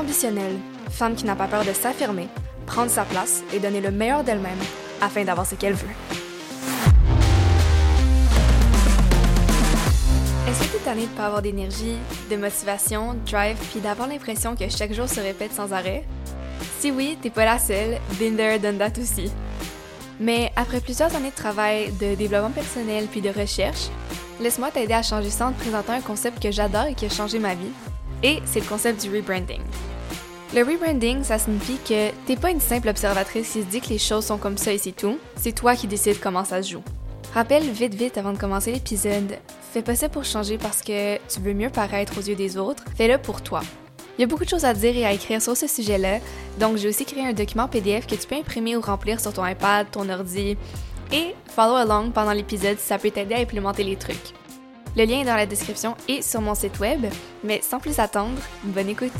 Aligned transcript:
ambitionnelle, 0.00 0.56
femme 0.90 1.14
qui 1.14 1.24
n'a 1.24 1.36
pas 1.36 1.46
peur 1.46 1.64
de 1.64 1.72
s'affirmer, 1.72 2.28
prendre 2.66 2.90
sa 2.90 3.04
place 3.04 3.42
et 3.52 3.58
donner 3.58 3.80
le 3.80 3.90
meilleur 3.90 4.24
d'elle-même 4.24 4.58
afin 5.00 5.24
d'avoir 5.24 5.46
ce 5.46 5.54
qu'elle 5.54 5.74
veut. 5.74 5.88
Est-ce 10.48 10.58
que 10.60 10.70
tu 10.70 10.76
es 10.76 10.84
tanné 10.84 11.02
de 11.02 11.08
pas 11.08 11.26
avoir 11.26 11.42
d'énergie, 11.42 11.96
de 12.30 12.36
motivation, 12.36 13.14
drive, 13.26 13.56
puis 13.70 13.80
d'avoir 13.80 14.08
l'impression 14.08 14.56
que 14.56 14.68
chaque 14.68 14.92
jour 14.92 15.08
se 15.08 15.20
répète 15.20 15.52
sans 15.52 15.72
arrêt? 15.72 16.04
Si 16.80 16.90
oui, 16.90 17.18
t'es 17.20 17.30
pas 17.30 17.44
la 17.44 17.58
seule, 17.58 17.98
been 18.18 18.36
there, 18.36 18.58
done 18.58 18.78
that 18.78 18.98
aussi. 19.00 19.30
Mais 20.18 20.50
après 20.56 20.80
plusieurs 20.80 21.14
années 21.14 21.30
de 21.30 21.34
travail, 21.34 21.92
de 21.92 22.14
développement 22.14 22.50
personnel 22.50 23.06
puis 23.10 23.20
de 23.20 23.30
recherche, 23.30 23.88
laisse-moi 24.40 24.70
t'aider 24.70 24.94
à 24.94 25.02
changer 25.02 25.30
ça 25.30 25.46
en 25.46 25.52
te 25.52 25.60
présentant 25.60 25.92
un 25.92 26.00
concept 26.00 26.42
que 26.42 26.50
j'adore 26.50 26.86
et 26.86 26.94
qui 26.94 27.06
a 27.06 27.10
changé 27.10 27.38
ma 27.38 27.54
vie. 27.54 27.72
Et 28.22 28.40
c'est 28.44 28.60
le 28.60 28.66
concept 28.66 29.02
du 29.02 29.14
rebranding. 29.14 29.62
Le 30.54 30.62
rebranding, 30.62 31.22
ça 31.22 31.38
signifie 31.38 31.78
que 31.78 32.10
t'es 32.26 32.36
pas 32.36 32.50
une 32.50 32.60
simple 32.60 32.88
observatrice 32.88 33.52
qui 33.52 33.62
se 33.62 33.66
dit 33.66 33.80
que 33.80 33.88
les 33.88 33.98
choses 33.98 34.26
sont 34.26 34.38
comme 34.38 34.58
ça 34.58 34.72
et 34.72 34.78
c'est 34.78 34.92
tout. 34.92 35.18
C'est 35.36 35.54
toi 35.54 35.76
qui 35.76 35.86
décides 35.86 36.20
comment 36.20 36.44
ça 36.44 36.62
se 36.62 36.72
joue. 36.72 36.82
Rappelle 37.32 37.62
vite 37.62 37.94
vite 37.94 38.18
avant 38.18 38.32
de 38.32 38.38
commencer 38.38 38.72
l'épisode, 38.72 39.38
fais 39.72 39.82
pas 39.82 39.94
ça 39.94 40.08
pour 40.08 40.24
changer 40.24 40.58
parce 40.58 40.82
que 40.82 41.16
tu 41.28 41.40
veux 41.40 41.54
mieux 41.54 41.70
paraître 41.70 42.18
aux 42.18 42.22
yeux 42.22 42.34
des 42.34 42.56
autres, 42.56 42.82
fais-le 42.96 43.18
pour 43.18 43.40
toi. 43.40 43.60
Il 44.18 44.22
y 44.22 44.24
a 44.24 44.26
beaucoup 44.26 44.44
de 44.44 44.50
choses 44.50 44.64
à 44.64 44.74
dire 44.74 44.96
et 44.96 45.06
à 45.06 45.12
écrire 45.12 45.40
sur 45.40 45.56
ce 45.56 45.68
sujet-là, 45.68 46.18
donc 46.58 46.76
j'ai 46.76 46.88
aussi 46.88 47.04
créé 47.04 47.24
un 47.24 47.32
document 47.32 47.68
PDF 47.68 48.08
que 48.08 48.16
tu 48.16 48.26
peux 48.26 48.34
imprimer 48.34 48.76
ou 48.76 48.80
remplir 48.80 49.20
sur 49.20 49.32
ton 49.32 49.46
iPad, 49.46 49.86
ton 49.92 50.08
ordi, 50.08 50.56
et 51.12 51.34
follow 51.46 51.76
along 51.76 52.10
pendant 52.10 52.32
l'épisode 52.32 52.78
si 52.78 52.86
ça 52.86 52.98
peut 52.98 53.12
t'aider 53.12 53.34
à 53.34 53.38
implémenter 53.38 53.84
les 53.84 53.96
trucs. 53.96 54.34
Le 54.96 55.04
lien 55.04 55.20
est 55.20 55.24
dans 55.24 55.36
la 55.36 55.46
description 55.46 55.96
et 56.08 56.20
sur 56.20 56.40
mon 56.40 56.56
site 56.56 56.80
web, 56.80 57.06
mais 57.44 57.60
sans 57.62 57.78
plus 57.78 58.00
attendre, 58.00 58.40
bonne 58.64 58.88
écoute! 58.88 59.12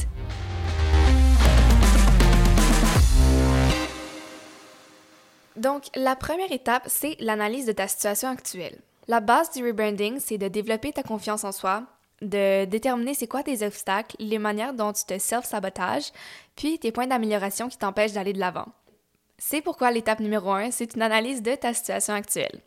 Donc, 5.54 5.84
la 5.94 6.16
première 6.16 6.50
étape, 6.50 6.84
c'est 6.86 7.16
l'analyse 7.20 7.66
de 7.66 7.72
ta 7.72 7.86
situation 7.86 8.28
actuelle. 8.28 8.78
La 9.06 9.20
base 9.20 9.52
du 9.52 9.64
rebranding, 9.64 10.18
c'est 10.18 10.38
de 10.38 10.48
développer 10.48 10.92
ta 10.92 11.04
confiance 11.04 11.44
en 11.44 11.52
soi, 11.52 11.84
de 12.20 12.64
déterminer 12.64 13.14
c'est 13.14 13.28
quoi 13.28 13.42
tes 13.44 13.64
obstacles, 13.64 14.16
les 14.18 14.38
manières 14.38 14.74
dont 14.74 14.92
tu 14.92 15.04
te 15.04 15.18
self-sabotages, 15.18 16.10
puis 16.56 16.80
tes 16.80 16.90
points 16.90 17.06
d'amélioration 17.06 17.68
qui 17.68 17.78
t'empêchent 17.78 18.12
d'aller 18.12 18.32
de 18.32 18.40
l'avant. 18.40 18.66
C'est 19.38 19.62
pourquoi 19.62 19.92
l'étape 19.92 20.20
numéro 20.20 20.50
un, 20.50 20.70
c'est 20.70 20.94
une 20.94 21.02
analyse 21.02 21.42
de 21.42 21.54
ta 21.54 21.74
situation 21.74 22.14
actuelle. 22.14 22.60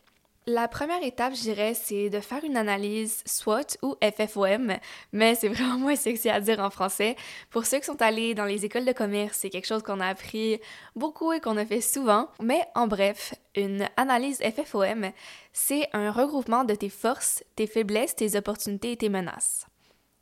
La 0.46 0.68
première 0.68 1.02
étape, 1.02 1.34
je 1.34 1.40
dirais, 1.40 1.72
c'est 1.72 2.10
de 2.10 2.20
faire 2.20 2.44
une 2.44 2.58
analyse 2.58 3.22
SWOT 3.24 3.78
ou 3.80 3.96
FFOM, 4.02 4.74
mais 5.12 5.34
c'est 5.34 5.48
vraiment 5.54 5.78
moins 5.78 5.96
sexy 5.96 6.28
à 6.28 6.38
dire 6.38 6.60
en 6.60 6.68
français. 6.68 7.16
Pour 7.48 7.64
ceux 7.64 7.78
qui 7.78 7.86
sont 7.86 8.02
allés 8.02 8.34
dans 8.34 8.44
les 8.44 8.66
écoles 8.66 8.84
de 8.84 8.92
commerce, 8.92 9.38
c'est 9.40 9.48
quelque 9.48 9.66
chose 9.66 9.82
qu'on 9.82 10.00
a 10.00 10.06
appris 10.06 10.60
beaucoup 10.96 11.32
et 11.32 11.40
qu'on 11.40 11.56
a 11.56 11.64
fait 11.64 11.80
souvent. 11.80 12.28
Mais 12.42 12.62
en 12.74 12.86
bref, 12.86 13.34
une 13.56 13.88
analyse 13.96 14.42
FFOM, 14.42 15.12
c'est 15.54 15.88
un 15.94 16.10
regroupement 16.12 16.64
de 16.64 16.74
tes 16.74 16.90
forces, 16.90 17.42
tes 17.56 17.66
faiblesses, 17.66 18.14
tes 18.14 18.36
opportunités 18.36 18.92
et 18.92 18.96
tes 18.98 19.08
menaces. 19.08 19.66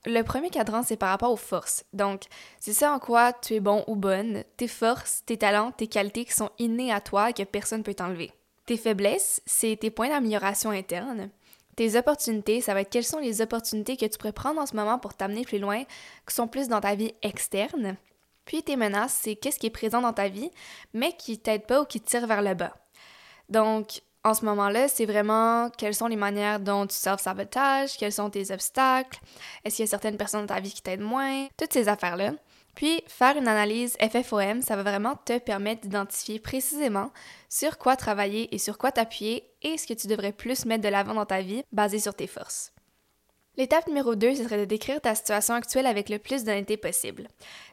Le 0.06 0.22
premier 0.22 0.50
cadran, 0.50 0.84
c'est 0.84 0.96
par 0.96 1.08
rapport 1.08 1.32
aux 1.32 1.36
forces. 1.36 1.84
Donc, 1.92 2.22
c'est 2.60 2.72
ça 2.72 2.92
en 2.92 3.00
quoi 3.00 3.32
tu 3.32 3.54
es 3.54 3.60
bon 3.60 3.82
ou 3.88 3.96
bonne, 3.96 4.44
tes 4.56 4.68
forces, 4.68 5.24
tes 5.26 5.36
talents, 5.36 5.72
tes 5.72 5.88
qualités 5.88 6.24
qui 6.24 6.32
sont 6.32 6.50
innés 6.60 6.92
à 6.92 7.00
toi 7.00 7.30
et 7.30 7.32
que 7.32 7.42
personne 7.42 7.78
ne 7.78 7.84
peut 7.84 7.94
t'enlever. 7.94 8.32
Tes 8.66 8.76
faiblesses, 8.76 9.42
c'est 9.46 9.76
tes 9.80 9.90
points 9.90 10.08
d'amélioration 10.08 10.70
interne. 10.70 11.30
Tes 11.76 11.96
opportunités, 11.96 12.60
ça 12.60 12.74
va 12.74 12.82
être 12.82 12.90
quelles 12.90 13.04
sont 13.04 13.18
les 13.18 13.40
opportunités 13.40 13.96
que 13.96 14.06
tu 14.06 14.18
pourrais 14.18 14.32
prendre 14.32 14.60
en 14.60 14.66
ce 14.66 14.76
moment 14.76 14.98
pour 14.98 15.14
t'amener 15.14 15.42
plus 15.42 15.58
loin, 15.58 15.84
qui 16.28 16.34
sont 16.34 16.46
plus 16.46 16.68
dans 16.68 16.80
ta 16.80 16.94
vie 16.94 17.14
externe. 17.22 17.96
Puis 18.44 18.62
tes 18.62 18.76
menaces, 18.76 19.18
c'est 19.22 19.36
qu'est-ce 19.36 19.58
qui 19.58 19.66
est 19.66 19.70
présent 19.70 20.00
dans 20.00 20.12
ta 20.12 20.28
vie, 20.28 20.50
mais 20.92 21.12
qui 21.16 21.38
t'aide 21.38 21.66
pas 21.66 21.80
ou 21.80 21.84
qui 21.84 22.00
tire 22.00 22.26
vers 22.26 22.42
le 22.42 22.54
bas. 22.54 22.76
Donc, 23.48 24.02
en 24.24 24.34
ce 24.34 24.44
moment-là, 24.44 24.88
c'est 24.88 25.06
vraiment 25.06 25.70
quelles 25.70 25.94
sont 25.94 26.06
les 26.06 26.16
manières 26.16 26.60
dont 26.60 26.86
tu 26.86 26.94
self-sabotages, 26.94 27.96
quels 27.96 28.12
sont 28.12 28.30
tes 28.30 28.52
obstacles, 28.52 29.20
est-ce 29.64 29.76
qu'il 29.76 29.84
y 29.84 29.88
a 29.88 29.90
certaines 29.90 30.16
personnes 30.16 30.46
dans 30.46 30.54
ta 30.54 30.60
vie 30.60 30.72
qui 30.72 30.82
t'aident 30.82 31.00
moins, 31.00 31.48
toutes 31.56 31.72
ces 31.72 31.88
affaires-là. 31.88 32.32
Puis, 32.74 33.02
faire 33.06 33.36
une 33.36 33.48
analyse 33.48 33.96
FFOM, 33.98 34.62
ça 34.62 34.76
va 34.76 34.82
vraiment 34.82 35.16
te 35.16 35.38
permettre 35.38 35.82
d'identifier 35.82 36.38
précisément 36.38 37.10
sur 37.48 37.78
quoi 37.78 37.96
travailler 37.96 38.54
et 38.54 38.58
sur 38.58 38.78
quoi 38.78 38.92
t'appuyer 38.92 39.44
et 39.62 39.76
ce 39.76 39.86
que 39.86 39.94
tu 39.94 40.06
devrais 40.06 40.32
plus 40.32 40.64
mettre 40.64 40.82
de 40.82 40.88
l'avant 40.88 41.14
dans 41.14 41.26
ta 41.26 41.42
vie 41.42 41.62
basé 41.72 41.98
sur 41.98 42.14
tes 42.14 42.26
forces. 42.26 42.72
L'étape 43.58 43.86
numéro 43.86 44.14
2, 44.14 44.34
ce 44.34 44.44
serait 44.44 44.58
de 44.58 44.64
décrire 44.64 45.02
ta 45.02 45.14
situation 45.14 45.54
actuelle 45.54 45.84
avec 45.84 46.08
le 46.08 46.18
plus 46.18 46.42
d'honnêteté 46.42 46.78
possible. 46.78 47.28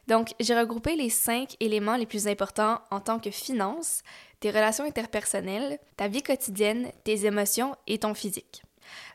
Donc, 0.08 0.34
j'ai 0.38 0.54
regroupé 0.54 0.94
les 0.94 1.08
cinq 1.08 1.56
éléments 1.58 1.96
les 1.96 2.04
plus 2.04 2.28
importants 2.28 2.80
en 2.90 3.00
tant 3.00 3.18
que 3.18 3.30
finance, 3.30 4.02
tes 4.40 4.50
relations 4.50 4.84
interpersonnelles, 4.84 5.78
ta 5.96 6.08
vie 6.08 6.22
quotidienne, 6.22 6.92
tes 7.04 7.24
émotions 7.24 7.74
et 7.86 7.98
ton 7.98 8.12
physique. 8.12 8.62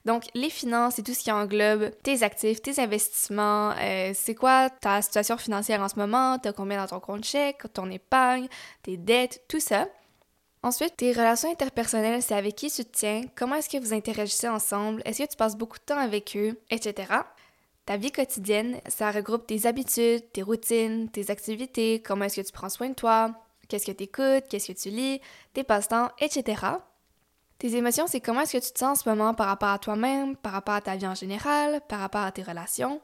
Donc, 0.05 0.23
les 0.33 0.49
finances, 0.49 0.95
c'est 0.95 1.03
tout 1.03 1.13
ce 1.13 1.23
qui 1.23 1.31
englobe 1.31 1.91
tes 2.03 2.23
actifs, 2.23 2.61
tes 2.61 2.79
investissements, 2.79 3.71
euh, 3.81 4.11
c'est 4.13 4.35
quoi 4.35 4.69
ta 4.69 5.01
situation 5.01 5.37
financière 5.37 5.81
en 5.81 5.89
ce 5.89 5.97
moment, 5.97 6.37
t'as 6.39 6.53
combien 6.53 6.77
dans 6.77 6.87
ton 6.87 6.99
compte 6.99 7.25
chèque, 7.25 7.63
ton 7.73 7.89
épargne, 7.89 8.47
tes 8.83 8.97
dettes, 8.97 9.43
tout 9.47 9.59
ça. 9.59 9.87
Ensuite, 10.63 10.97
tes 10.97 11.11
relations 11.11 11.51
interpersonnelles, 11.51 12.23
c'est 12.23 12.33
avec 12.33 12.55
qui 12.55 12.71
tu 12.71 12.83
te 12.83 12.97
tiens, 12.97 13.21
comment 13.35 13.55
est-ce 13.55 13.69
que 13.69 13.77
vous 13.77 13.93
interagissez 13.93 14.49
ensemble, 14.49 15.01
est-ce 15.05 15.23
que 15.23 15.29
tu 15.29 15.37
passes 15.37 15.55
beaucoup 15.55 15.77
de 15.77 15.83
temps 15.83 15.99
avec 15.99 16.35
eux, 16.35 16.59
etc. 16.71 17.13
Ta 17.85 17.97
vie 17.97 18.11
quotidienne, 18.11 18.81
ça 18.87 19.11
regroupe 19.11 19.45
tes 19.45 19.67
habitudes, 19.67 20.23
tes 20.33 20.41
routines, 20.41 21.07
tes 21.09 21.29
activités, 21.29 22.01
comment 22.01 22.25
est-ce 22.25 22.41
que 22.41 22.47
tu 22.47 22.51
prends 22.51 22.69
soin 22.69 22.89
de 22.89 22.95
toi, 22.95 23.31
qu'est-ce 23.67 23.85
que 23.85 23.91
tu 23.91 24.07
qu'est-ce 24.07 24.71
que 24.71 24.77
tu 24.77 24.89
lis, 24.89 25.21
tes 25.53 25.63
passe-temps, 25.63 26.09
etc. 26.19 26.63
Tes 27.57 27.75
émotions, 27.75 28.05
c'est 28.07 28.19
comment 28.19 28.41
est-ce 28.41 28.57
que 28.57 28.65
tu 28.65 28.73
te 28.73 28.79
sens 28.79 28.99
en 28.99 29.03
ce 29.03 29.09
moment 29.09 29.33
par 29.33 29.47
rapport 29.47 29.69
à 29.69 29.79
toi-même, 29.79 30.35
par 30.35 30.51
rapport 30.51 30.75
à 30.75 30.81
ta 30.81 30.95
vie 30.95 31.07
en 31.07 31.15
général, 31.15 31.81
par 31.87 31.99
rapport 31.99 32.21
à 32.21 32.31
tes 32.31 32.43
relations? 32.43 33.01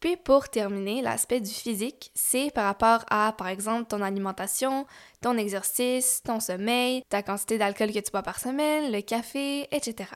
Puis 0.00 0.16
pour 0.16 0.48
terminer, 0.48 1.02
l'aspect 1.02 1.40
du 1.40 1.50
physique, 1.50 2.10
c'est 2.14 2.50
par 2.50 2.64
rapport 2.64 3.04
à, 3.10 3.34
par 3.36 3.48
exemple, 3.48 3.86
ton 3.86 4.02
alimentation, 4.02 4.86
ton 5.20 5.36
exercice, 5.36 6.22
ton 6.22 6.40
sommeil, 6.40 7.02
ta 7.08 7.22
quantité 7.22 7.58
d'alcool 7.58 7.92
que 7.92 7.98
tu 7.98 8.10
bois 8.10 8.22
par 8.22 8.38
semaine, 8.38 8.92
le 8.92 9.00
café, 9.00 9.68
etc. 9.74 10.10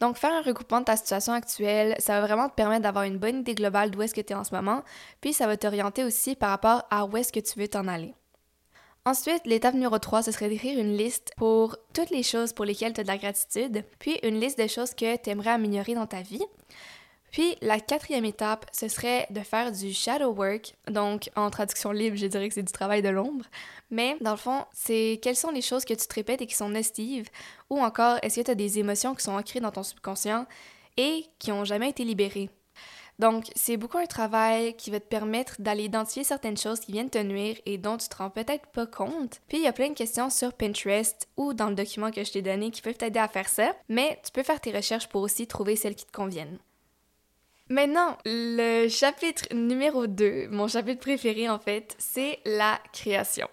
Donc 0.00 0.16
faire 0.16 0.32
un 0.32 0.42
recoupement 0.42 0.80
de 0.80 0.84
ta 0.84 0.96
situation 0.96 1.32
actuelle, 1.32 1.96
ça 1.98 2.20
va 2.20 2.26
vraiment 2.26 2.48
te 2.48 2.54
permettre 2.54 2.82
d'avoir 2.82 3.04
une 3.04 3.18
bonne 3.18 3.40
idée 3.40 3.54
globale 3.56 3.90
d'où 3.90 4.02
est-ce 4.02 4.14
que 4.14 4.20
tu 4.20 4.32
es 4.32 4.36
en 4.36 4.44
ce 4.44 4.54
moment, 4.54 4.82
puis 5.20 5.32
ça 5.32 5.48
va 5.48 5.56
t'orienter 5.56 6.04
aussi 6.04 6.36
par 6.36 6.50
rapport 6.50 6.84
à 6.90 7.04
où 7.04 7.16
est-ce 7.16 7.32
que 7.32 7.40
tu 7.40 7.58
veux 7.58 7.68
t'en 7.68 7.88
aller. 7.88 8.14
Ensuite, 9.08 9.46
l'étape 9.46 9.72
numéro 9.72 9.98
3, 9.98 10.22
ce 10.22 10.32
serait 10.32 10.50
d'écrire 10.50 10.78
une 10.78 10.94
liste 10.94 11.32
pour 11.38 11.78
toutes 11.94 12.10
les 12.10 12.22
choses 12.22 12.52
pour 12.52 12.66
lesquelles 12.66 12.92
tu 12.92 13.00
as 13.00 13.04
de 13.04 13.08
la 13.08 13.16
gratitude, 13.16 13.82
puis 13.98 14.18
une 14.22 14.38
liste 14.38 14.60
de 14.60 14.66
choses 14.66 14.92
que 14.92 15.16
tu 15.16 15.30
aimerais 15.30 15.52
améliorer 15.52 15.94
dans 15.94 16.06
ta 16.06 16.20
vie. 16.20 16.44
Puis 17.30 17.56
la 17.62 17.80
quatrième 17.80 18.26
étape, 18.26 18.66
ce 18.70 18.86
serait 18.88 19.26
de 19.30 19.40
faire 19.40 19.72
du 19.72 19.94
shadow 19.94 20.34
work. 20.34 20.74
Donc 20.88 21.30
en 21.36 21.48
traduction 21.48 21.90
libre, 21.90 22.18
je 22.18 22.26
dirais 22.26 22.50
que 22.50 22.54
c'est 22.54 22.62
du 22.62 22.70
travail 22.70 23.00
de 23.00 23.08
l'ombre. 23.08 23.46
Mais 23.90 24.18
dans 24.20 24.32
le 24.32 24.36
fond, 24.36 24.66
c'est 24.74 25.18
quelles 25.22 25.36
sont 25.36 25.52
les 25.52 25.62
choses 25.62 25.86
que 25.86 25.94
tu 25.94 26.06
te 26.06 26.14
répètes 26.14 26.42
et 26.42 26.46
qui 26.46 26.54
sont 26.54 26.68
nestives, 26.68 27.30
ou 27.70 27.80
encore 27.80 28.18
est-ce 28.20 28.40
que 28.40 28.44
tu 28.44 28.50
as 28.50 28.54
des 28.54 28.78
émotions 28.78 29.14
qui 29.14 29.24
sont 29.24 29.32
ancrées 29.32 29.60
dans 29.60 29.72
ton 29.72 29.84
subconscient 29.84 30.44
et 30.98 31.24
qui 31.38 31.48
n'ont 31.48 31.64
jamais 31.64 31.88
été 31.88 32.04
libérées? 32.04 32.50
Donc, 33.18 33.46
c'est 33.56 33.76
beaucoup 33.76 33.98
un 33.98 34.06
travail 34.06 34.76
qui 34.76 34.90
va 34.90 35.00
te 35.00 35.08
permettre 35.08 35.56
d'aller 35.60 35.84
identifier 35.84 36.22
certaines 36.22 36.56
choses 36.56 36.80
qui 36.80 36.92
viennent 36.92 37.10
te 37.10 37.18
nuire 37.18 37.56
et 37.66 37.76
dont 37.76 37.96
tu 37.96 38.08
te 38.08 38.16
rends 38.16 38.30
peut-être 38.30 38.66
pas 38.68 38.86
compte. 38.86 39.40
Puis, 39.48 39.58
il 39.58 39.64
y 39.64 39.66
a 39.66 39.72
plein 39.72 39.88
de 39.88 39.94
questions 39.94 40.30
sur 40.30 40.52
Pinterest 40.52 41.28
ou 41.36 41.52
dans 41.52 41.68
le 41.68 41.74
document 41.74 42.12
que 42.12 42.22
je 42.22 42.30
t'ai 42.30 42.42
donné 42.42 42.70
qui 42.70 42.80
peuvent 42.80 42.96
t'aider 42.96 43.18
à 43.18 43.26
faire 43.26 43.48
ça, 43.48 43.74
mais 43.88 44.20
tu 44.24 44.30
peux 44.30 44.44
faire 44.44 44.60
tes 44.60 44.70
recherches 44.70 45.08
pour 45.08 45.22
aussi 45.22 45.48
trouver 45.48 45.74
celles 45.74 45.96
qui 45.96 46.06
te 46.06 46.12
conviennent. 46.12 46.58
Maintenant, 47.70 48.16
le 48.24 48.88
chapitre 48.88 49.52
numéro 49.52 50.06
2, 50.06 50.48
mon 50.48 50.68
chapitre 50.68 51.00
préféré 51.00 51.50
en 51.50 51.58
fait, 51.58 51.96
c'est 51.98 52.38
la 52.46 52.80
création. 52.92 53.48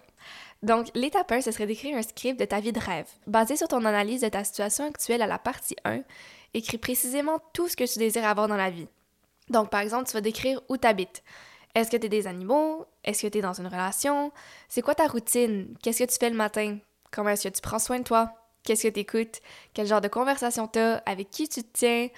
Donc, 0.62 0.86
l'étape 0.94 1.30
1, 1.30 1.42
ce 1.42 1.50
serait 1.50 1.66
d'écrire 1.66 1.96
un 1.96 2.02
script 2.02 2.40
de 2.40 2.44
ta 2.44 2.60
vie 2.60 2.72
de 2.72 2.80
rêve. 2.80 3.08
Basé 3.26 3.56
sur 3.56 3.68
ton 3.68 3.84
analyse 3.84 4.22
de 4.22 4.28
ta 4.28 4.42
situation 4.42 4.86
actuelle 4.86 5.22
à 5.22 5.26
la 5.26 5.38
partie 5.38 5.76
1, 5.84 6.00
écris 6.54 6.78
précisément 6.78 7.40
tout 7.52 7.68
ce 7.68 7.76
que 7.76 7.84
tu 7.84 7.98
désires 7.98 8.24
avoir 8.24 8.48
dans 8.48 8.56
la 8.56 8.70
vie. 8.70 8.88
Donc, 9.50 9.70
par 9.70 9.80
exemple, 9.80 10.06
tu 10.06 10.12
vas 10.12 10.20
décrire 10.20 10.60
où 10.68 10.76
tu 10.76 10.86
habites. 10.86 11.22
Est-ce 11.74 11.90
que 11.90 11.96
tu 11.96 12.06
es 12.06 12.08
des 12.08 12.26
animaux? 12.26 12.86
Est-ce 13.04 13.22
que 13.22 13.26
tu 13.28 13.38
es 13.38 13.42
dans 13.42 13.52
une 13.52 13.66
relation? 13.66 14.32
C'est 14.68 14.82
quoi 14.82 14.94
ta 14.94 15.06
routine? 15.06 15.74
Qu'est-ce 15.82 16.04
que 16.04 16.10
tu 16.10 16.18
fais 16.18 16.30
le 16.30 16.36
matin? 16.36 16.78
Comment 17.10 17.30
est-ce 17.30 17.48
que 17.48 17.54
tu 17.54 17.60
prends 17.60 17.78
soin 17.78 17.98
de 17.98 18.04
toi? 18.04 18.32
Qu'est-ce 18.64 18.88
que 18.88 18.92
tu 18.92 19.00
écoutes? 19.00 19.40
Quel 19.74 19.86
genre 19.86 20.00
de 20.00 20.08
conversation 20.08 20.66
tu? 20.66 20.78
Avec 20.78 21.30
qui 21.30 21.48
tu 21.48 21.62
te 21.62 21.68
tiens? 21.72 22.08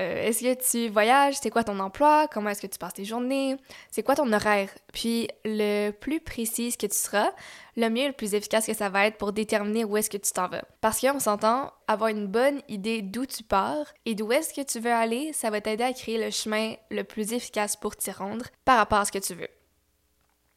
Euh, 0.00 0.26
est-ce 0.26 0.42
que 0.42 0.54
tu 0.70 0.88
voyages? 0.90 1.36
C'est 1.40 1.50
quoi 1.50 1.64
ton 1.64 1.78
emploi? 1.78 2.26
Comment 2.28 2.50
est-ce 2.50 2.62
que 2.62 2.66
tu 2.66 2.78
passes 2.78 2.94
tes 2.94 3.04
journées? 3.04 3.56
C'est 3.90 4.02
quoi 4.02 4.14
ton 4.14 4.32
horaire? 4.32 4.70
Puis 4.92 5.28
le 5.44 5.90
plus 5.90 6.20
précis 6.20 6.74
que 6.76 6.86
tu 6.86 6.96
seras, 6.96 7.30
le 7.76 7.88
mieux, 7.88 8.06
le 8.06 8.12
plus 8.12 8.34
efficace 8.34 8.66
que 8.66 8.74
ça 8.74 8.88
va 8.88 9.06
être 9.06 9.18
pour 9.18 9.32
déterminer 9.32 9.84
où 9.84 9.96
est-ce 9.96 10.10
que 10.10 10.16
tu 10.16 10.32
t'en 10.32 10.48
vas. 10.48 10.64
Parce 10.80 11.00
qu'on 11.00 11.20
s'entend, 11.20 11.72
avoir 11.86 12.08
une 12.08 12.26
bonne 12.26 12.62
idée 12.68 13.02
d'où 13.02 13.26
tu 13.26 13.42
pars 13.42 13.86
et 14.06 14.14
d'où 14.14 14.32
est-ce 14.32 14.54
que 14.54 14.62
tu 14.62 14.80
veux 14.80 14.92
aller, 14.92 15.32
ça 15.32 15.50
va 15.50 15.60
t'aider 15.60 15.84
à 15.84 15.92
créer 15.92 16.22
le 16.22 16.30
chemin 16.30 16.74
le 16.90 17.04
plus 17.04 17.32
efficace 17.32 17.76
pour 17.76 17.96
t'y 17.96 18.10
rendre 18.10 18.46
par 18.64 18.78
rapport 18.78 18.98
à 18.98 19.04
ce 19.04 19.12
que 19.12 19.18
tu 19.18 19.34
veux. 19.34 19.48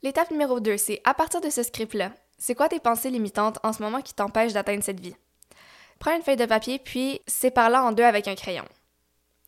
L'étape 0.01 0.31
numéro 0.31 0.59
2, 0.59 0.77
c'est 0.77 1.01
à 1.03 1.13
partir 1.13 1.41
de 1.41 1.49
ce 1.49 1.63
script-là, 1.63 2.11
c'est 2.37 2.55
quoi 2.55 2.69
tes 2.69 2.79
pensées 2.79 3.09
limitantes 3.09 3.59
en 3.63 3.73
ce 3.73 3.81
moment 3.81 4.01
qui 4.01 4.13
t'empêchent 4.13 4.53
d'atteindre 4.53 4.83
cette 4.83 4.99
vie? 4.99 5.15
Prends 5.99 6.15
une 6.15 6.21
feuille 6.21 6.35
de 6.35 6.45
papier, 6.45 6.79
puis 6.79 7.21
sépare-la 7.25 7.83
en 7.83 7.91
deux 7.91 8.03
avec 8.03 8.27
un 8.27 8.35
crayon. 8.35 8.65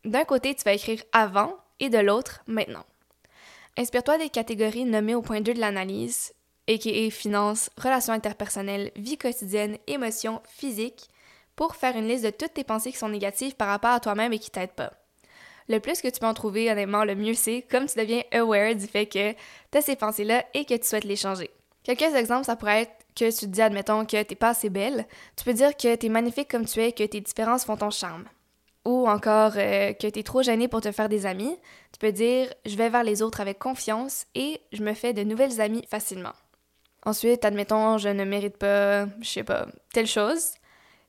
D'un 0.06 0.24
côté, 0.24 0.56
tu 0.56 0.64
vas 0.64 0.74
écrire 0.74 1.04
avant 1.12 1.56
et 1.80 1.90
de 1.90 1.98
l'autre, 1.98 2.42
maintenant. 2.48 2.86
Inspire-toi 3.78 4.18
des 4.18 4.30
catégories 4.30 4.86
nommées 4.86 5.16
au 5.16 5.22
point 5.22 5.42
2 5.42 5.54
de 5.54 5.60
l'analyse, 5.60 6.34
a.k.a. 6.68 7.12
finances, 7.12 7.70
relations 7.78 8.14
interpersonnelles, 8.14 8.92
vie 8.96 9.18
quotidienne, 9.18 9.78
émotions, 9.88 10.42
physique, 10.46 11.10
pour 11.56 11.76
faire 11.76 11.96
une 11.96 12.08
liste 12.08 12.26
de 12.26 12.30
toutes 12.30 12.54
tes 12.54 12.64
pensées 12.64 12.92
qui 12.92 12.98
sont 12.98 13.10
négatives 13.10 13.56
par 13.56 13.68
rapport 13.68 13.92
à 13.92 14.00
toi-même 14.00 14.34
et 14.34 14.40
qui 14.40 14.52
t'aident 14.52 14.72
pas. 14.72 14.94
Le 15.70 15.80
plus 15.80 16.02
que 16.02 16.08
tu 16.08 16.20
peux 16.20 16.26
en 16.26 16.34
trouver, 16.34 16.72
honnêtement, 16.72 17.04
le 17.04 17.16
mieux 17.16 17.34
c'est 17.34 17.62
comme 17.62 17.88
tu 17.88 18.00
deviens 18.00 18.24
aware 18.32 18.76
du 18.76 18.88
fait 18.88 19.06
que 19.06 19.34
tu 19.34 19.78
as 19.78 19.82
ces 19.82 19.96
pensées-là 19.96 20.46
et 20.54 20.66
que 20.66 20.76
tu 20.76 20.88
souhaites 20.88 21.04
les 21.04 21.16
changer. 21.16 21.50
Quelques 21.84 22.16
exemples, 22.16 22.46
ça 22.46 22.56
pourrait 22.56 22.84
être 22.84 23.06
que 23.16 23.30
tu 23.32 23.46
te 23.46 23.52
dis, 23.52 23.62
admettons, 23.62 24.06
que 24.06 24.22
t'es 24.22 24.36
pas 24.36 24.50
assez 24.50 24.70
belle. 24.70 25.06
Tu 25.36 25.44
peux 25.44 25.54
dire 25.54 25.76
que 25.76 25.96
t'es 25.96 26.10
magnifique 26.10 26.50
comme 26.50 26.66
tu 26.66 26.82
es, 26.82 26.92
que 26.92 27.04
tes 27.04 27.22
différences 27.22 27.66
font 27.66 27.78
ton 27.78 27.90
charme. 27.90 28.26
Ou 28.88 29.06
encore 29.10 29.52
euh, 29.58 29.92
que 29.92 30.08
t'es 30.08 30.24
trop 30.24 30.42
gêné 30.42 30.70
pour 30.70 30.80
te 30.80 30.94
faire 30.94 31.10
des 31.10 31.26
amis. 31.26 31.58
Tu 31.92 32.00
peux 32.00 32.14
dire, 32.14 32.48
je 32.66 32.78
vais 32.78 32.88
vers 32.88 33.04
les 33.04 33.22
autres 33.22 33.42
avec 33.42 33.60
confiance 33.60 34.26
et 34.34 34.62
je 34.72 34.82
me 34.82 34.94
fais 34.94 35.12
de 35.12 35.24
nouvelles 35.24 35.60
amies 35.60 35.86
facilement. 35.90 36.32
Ensuite, 37.04 37.44
admettons, 37.44 37.98
je 37.98 38.08
ne 38.08 38.24
mérite 38.24 38.56
pas, 38.56 39.08
je 39.20 39.28
sais 39.28 39.44
pas, 39.44 39.68
telle 39.92 40.08
chose. 40.08 40.52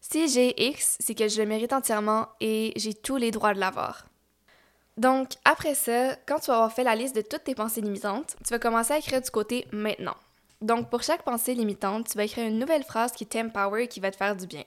Si 0.01 0.29
j'ai 0.29 0.61
X, 0.71 0.97
c'est 0.99 1.15
que 1.15 1.29
je 1.29 1.41
le 1.41 1.47
mérite 1.47 1.73
entièrement 1.73 2.27
et 2.41 2.73
j'ai 2.75 2.95
tous 2.95 3.17
les 3.17 3.31
droits 3.31 3.55
de 3.55 3.61
l'avoir. 3.61 4.07
Donc, 4.97 5.35
après 5.45 5.77
ça, 5.77 6.17
quand 6.27 6.41
tu 6.41 6.49
vas 6.49 6.55
avoir 6.55 6.73
fait 6.73 6.83
la 6.83 6.97
liste 6.97 7.15
de 7.15 7.21
toutes 7.21 7.45
tes 7.45 7.55
pensées 7.55 7.81
limitantes, 7.81 8.35
tu 8.45 8.51
vas 8.51 8.59
commencer 8.59 8.95
à 8.95 8.99
écrire 8.99 9.23
du 9.23 9.31
côté 9.31 9.69
maintenant. 9.71 10.17
Donc, 10.63 10.91
pour 10.91 11.05
chaque 11.05 11.23
pensée 11.23 11.55
limitante, 11.55 12.09
tu 12.11 12.17
vas 12.17 12.25
écrire 12.25 12.49
une 12.49 12.59
nouvelle 12.59 12.83
phrase 12.83 13.13
qui 13.13 13.25
t'empower 13.25 13.85
et 13.85 13.89
qui 13.89 14.01
va 14.01 14.11
te 14.11 14.17
faire 14.17 14.35
du 14.35 14.49
bien. 14.49 14.65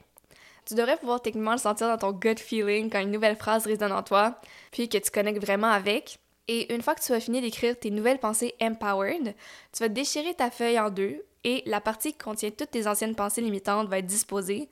Tu 0.65 0.75
devrais 0.75 0.97
pouvoir 0.97 1.21
techniquement 1.21 1.53
le 1.53 1.57
sentir 1.57 1.87
dans 1.87 1.97
ton 1.97 2.11
gut 2.11 2.37
feeling 2.37 2.89
quand 2.89 3.01
une 3.01 3.11
nouvelle 3.11 3.35
phrase 3.35 3.65
résonne 3.65 3.91
en 3.91 4.03
toi, 4.03 4.39
puis 4.71 4.89
que 4.89 4.97
tu 4.97 5.11
connectes 5.11 5.41
vraiment 5.41 5.69
avec. 5.69 6.19
Et 6.47 6.73
une 6.73 6.81
fois 6.81 6.95
que 6.95 7.01
tu 7.01 7.13
as 7.13 7.19
fini 7.19 7.41
d'écrire 7.41 7.77
tes 7.79 7.91
nouvelles 7.91 8.19
pensées 8.19 8.53
empowered, 8.61 9.33
tu 9.71 9.83
vas 9.83 9.89
déchirer 9.89 10.33
ta 10.33 10.51
feuille 10.51 10.79
en 10.79 10.89
deux 10.89 11.23
et 11.43 11.63
la 11.65 11.81
partie 11.81 12.13
qui 12.13 12.19
contient 12.19 12.51
toutes 12.51 12.71
tes 12.71 12.87
anciennes 12.87 13.15
pensées 13.15 13.41
limitantes 13.41 13.87
va 13.87 13.99
être 13.99 14.05
disposée. 14.05 14.69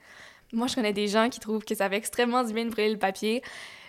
Moi, 0.51 0.68
je 0.68 0.75
connais 0.75 0.94
des 0.94 1.07
gens 1.07 1.30
qui 1.30 1.39
trouvent 1.39 1.63
que 1.63 1.75
ça 1.75 1.89
fait 1.89 1.97
extrêmement 1.97 2.44
du 2.44 2.53
de 2.53 2.69
brûler 2.69 2.91
le 2.91 2.97
papier. 2.97 3.44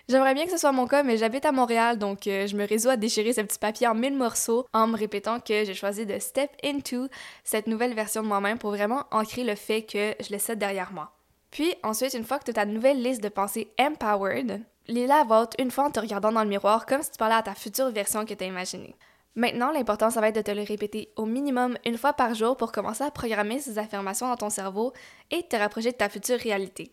J'aimerais 0.09 0.35
bien 0.35 0.45
que 0.45 0.51
ce 0.51 0.59
soit 0.59 0.73
mon 0.73 0.87
cas, 0.87 1.03
mais 1.03 1.17
j'habite 1.17 1.45
à 1.45 1.53
Montréal, 1.53 1.99
donc 1.99 2.27
euh, 2.27 2.47
je 2.47 2.57
me 2.57 2.67
résous 2.67 2.89
à 2.89 2.97
déchirer 2.97 3.33
ce 3.33 3.43
petit 3.43 3.59
papier 3.59 3.87
en 3.87 3.95
mille 3.95 4.17
morceaux 4.17 4.67
en 4.73 4.89
me 4.89 4.97
répétant 4.97 5.39
que 5.39 5.65
j'ai 5.65 5.75
choisi 5.75 6.05
de 6.05 6.19
step 6.19 6.51
into 6.65 7.07
cette 7.45 7.69
nouvelle 7.69 7.95
version 7.95 8.23
de 8.23 8.27
moi-même 8.27 8.59
pour 8.59 8.71
vraiment 8.71 9.05
ancrer 9.13 9.45
le 9.45 9.55
fait 9.55 9.83
que 9.83 10.15
je 10.21 10.31
laisse 10.31 10.43
ça 10.43 10.57
derrière 10.57 10.93
moi. 10.93 11.13
Puis 11.51 11.75
ensuite, 11.83 12.15
une 12.15 12.25
fois 12.25 12.39
que 12.39 12.45
tu 12.45 12.51
as 12.51 12.55
ta 12.55 12.65
nouvelle 12.65 13.03
liste 13.03 13.23
de 13.23 13.29
pensées 13.29 13.73
empowered, 13.79 14.61
lis-la 14.89 15.21
à 15.21 15.49
une 15.59 15.71
fois 15.71 15.85
en 15.85 15.91
te 15.91 16.01
regardant 16.01 16.33
dans 16.33 16.43
le 16.43 16.49
miroir 16.49 16.87
comme 16.87 17.03
si 17.03 17.11
tu 17.11 17.19
parlais 17.19 17.35
à 17.35 17.43
ta 17.43 17.55
future 17.55 17.91
version 17.91 18.25
que 18.25 18.35
tu 18.35 18.45
as 18.45 18.47
imaginée. 18.47 18.97
Maintenant, 19.37 19.71
l'important, 19.71 20.11
ça 20.11 20.21
va 20.21 20.29
être 20.29 20.37
de 20.37 20.43
te 20.43 20.51
le 20.51 20.63
répéter 20.63 21.13
au 21.17 21.25
minimum 21.25 21.79
une 21.87 21.97
fois 21.97 22.13
par 22.13 22.35
jour 22.35 22.57
pour 22.57 22.73
commencer 22.73 23.05
à 23.05 23.11
programmer 23.11 23.61
ces 23.61 23.79
affirmations 23.79 24.29
dans 24.29 24.37
ton 24.37 24.51
cerveau 24.51 24.93
et 25.31 25.45
te 25.45 25.57
rapprocher 25.57 25.93
de 25.93 25.97
ta 25.97 26.09
future 26.09 26.39
réalité. 26.39 26.93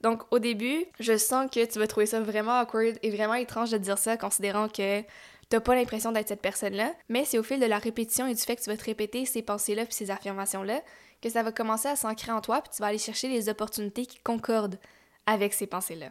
Donc, 0.00 0.22
au 0.30 0.38
début, 0.38 0.86
je 1.00 1.16
sens 1.16 1.50
que 1.50 1.64
tu 1.64 1.78
vas 1.78 1.86
trouver 1.86 2.06
ça 2.06 2.20
vraiment 2.20 2.58
awkward 2.58 2.98
et 3.02 3.10
vraiment 3.10 3.34
étrange 3.34 3.70
de 3.70 3.78
dire 3.78 3.98
ça, 3.98 4.16
considérant 4.16 4.68
que 4.68 5.02
t'as 5.48 5.60
pas 5.60 5.74
l'impression 5.74 6.12
d'être 6.12 6.28
cette 6.28 6.42
personne-là, 6.42 6.92
mais 7.08 7.24
c'est 7.24 7.38
au 7.38 7.42
fil 7.42 7.60
de 7.60 7.66
la 7.66 7.78
répétition 7.78 8.26
et 8.26 8.34
du 8.34 8.40
fait 8.40 8.56
que 8.56 8.62
tu 8.62 8.70
vas 8.70 8.76
te 8.76 8.84
répéter 8.84 9.26
ces 9.26 9.42
pensées-là 9.42 9.84
puis 9.84 9.94
ces 9.94 10.10
affirmations-là 10.10 10.80
que 11.22 11.30
ça 11.30 11.42
va 11.42 11.52
commencer 11.52 11.88
à 11.88 11.96
s'ancrer 11.96 12.32
en 12.32 12.40
toi 12.40 12.60
puis 12.62 12.70
tu 12.74 12.82
vas 12.82 12.88
aller 12.88 12.98
chercher 12.98 13.28
les 13.28 13.48
opportunités 13.48 14.06
qui 14.06 14.18
concordent 14.18 14.78
avec 15.26 15.54
ces 15.54 15.66
pensées-là. 15.66 16.08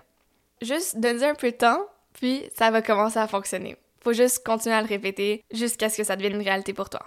Juste 0.62 0.98
donne 0.98 1.24
un 1.24 1.36
peu 1.36 1.52
de 1.52 1.57
temps, 1.57 1.86
puis 2.13 2.44
ça 2.57 2.72
va 2.72 2.81
commencer 2.81 3.19
à 3.19 3.28
fonctionner. 3.28 3.78
Faut 4.02 4.13
juste 4.13 4.46
continuer 4.46 4.75
à 4.75 4.81
le 4.81 4.88
répéter 4.88 5.44
jusqu'à 5.52 5.90
ce 5.90 5.98
que 5.98 6.04
ça 6.04 6.16
devienne 6.16 6.36
une 6.36 6.42
réalité 6.42 6.74
pour 6.74 6.90
toi. 6.90 7.04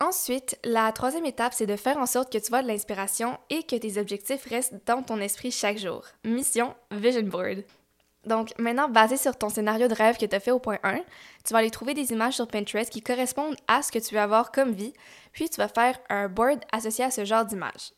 Ensuite, 0.00 0.58
la 0.64 0.90
troisième 0.90 1.26
étape, 1.26 1.52
c'est 1.54 1.66
de 1.66 1.76
faire 1.76 1.98
en 1.98 2.06
sorte 2.06 2.32
que 2.32 2.38
tu 2.38 2.48
vois 2.48 2.62
de 2.62 2.66
l'inspiration 2.66 3.38
et 3.50 3.62
que 3.62 3.76
tes 3.76 3.98
objectifs 3.98 4.44
restent 4.46 4.74
dans 4.84 5.02
ton 5.02 5.20
esprit 5.20 5.52
chaque 5.52 5.78
jour. 5.78 6.04
Mission 6.24 6.74
Vision 6.90 7.22
Board. 7.22 7.62
Donc 8.24 8.52
maintenant, 8.58 8.88
basé 8.88 9.16
sur 9.16 9.36
ton 9.36 9.48
scénario 9.48 9.88
de 9.88 9.94
rêve 9.94 10.16
que 10.16 10.26
tu 10.26 10.36
as 10.36 10.40
fait 10.40 10.52
au 10.52 10.58
point 10.58 10.78
1, 10.82 11.00
tu 11.44 11.52
vas 11.52 11.58
aller 11.58 11.70
trouver 11.70 11.94
des 11.94 12.12
images 12.12 12.34
sur 12.34 12.46
Pinterest 12.46 12.90
qui 12.90 13.02
correspondent 13.02 13.56
à 13.66 13.82
ce 13.82 13.90
que 13.90 13.98
tu 13.98 14.14
veux 14.14 14.20
avoir 14.20 14.52
comme 14.52 14.72
vie, 14.72 14.92
puis 15.32 15.48
tu 15.48 15.56
vas 15.56 15.68
faire 15.68 15.98
un 16.08 16.28
board 16.28 16.60
associé 16.70 17.04
à 17.04 17.10
ce 17.10 17.24
genre 17.24 17.44
d'images. 17.44 17.92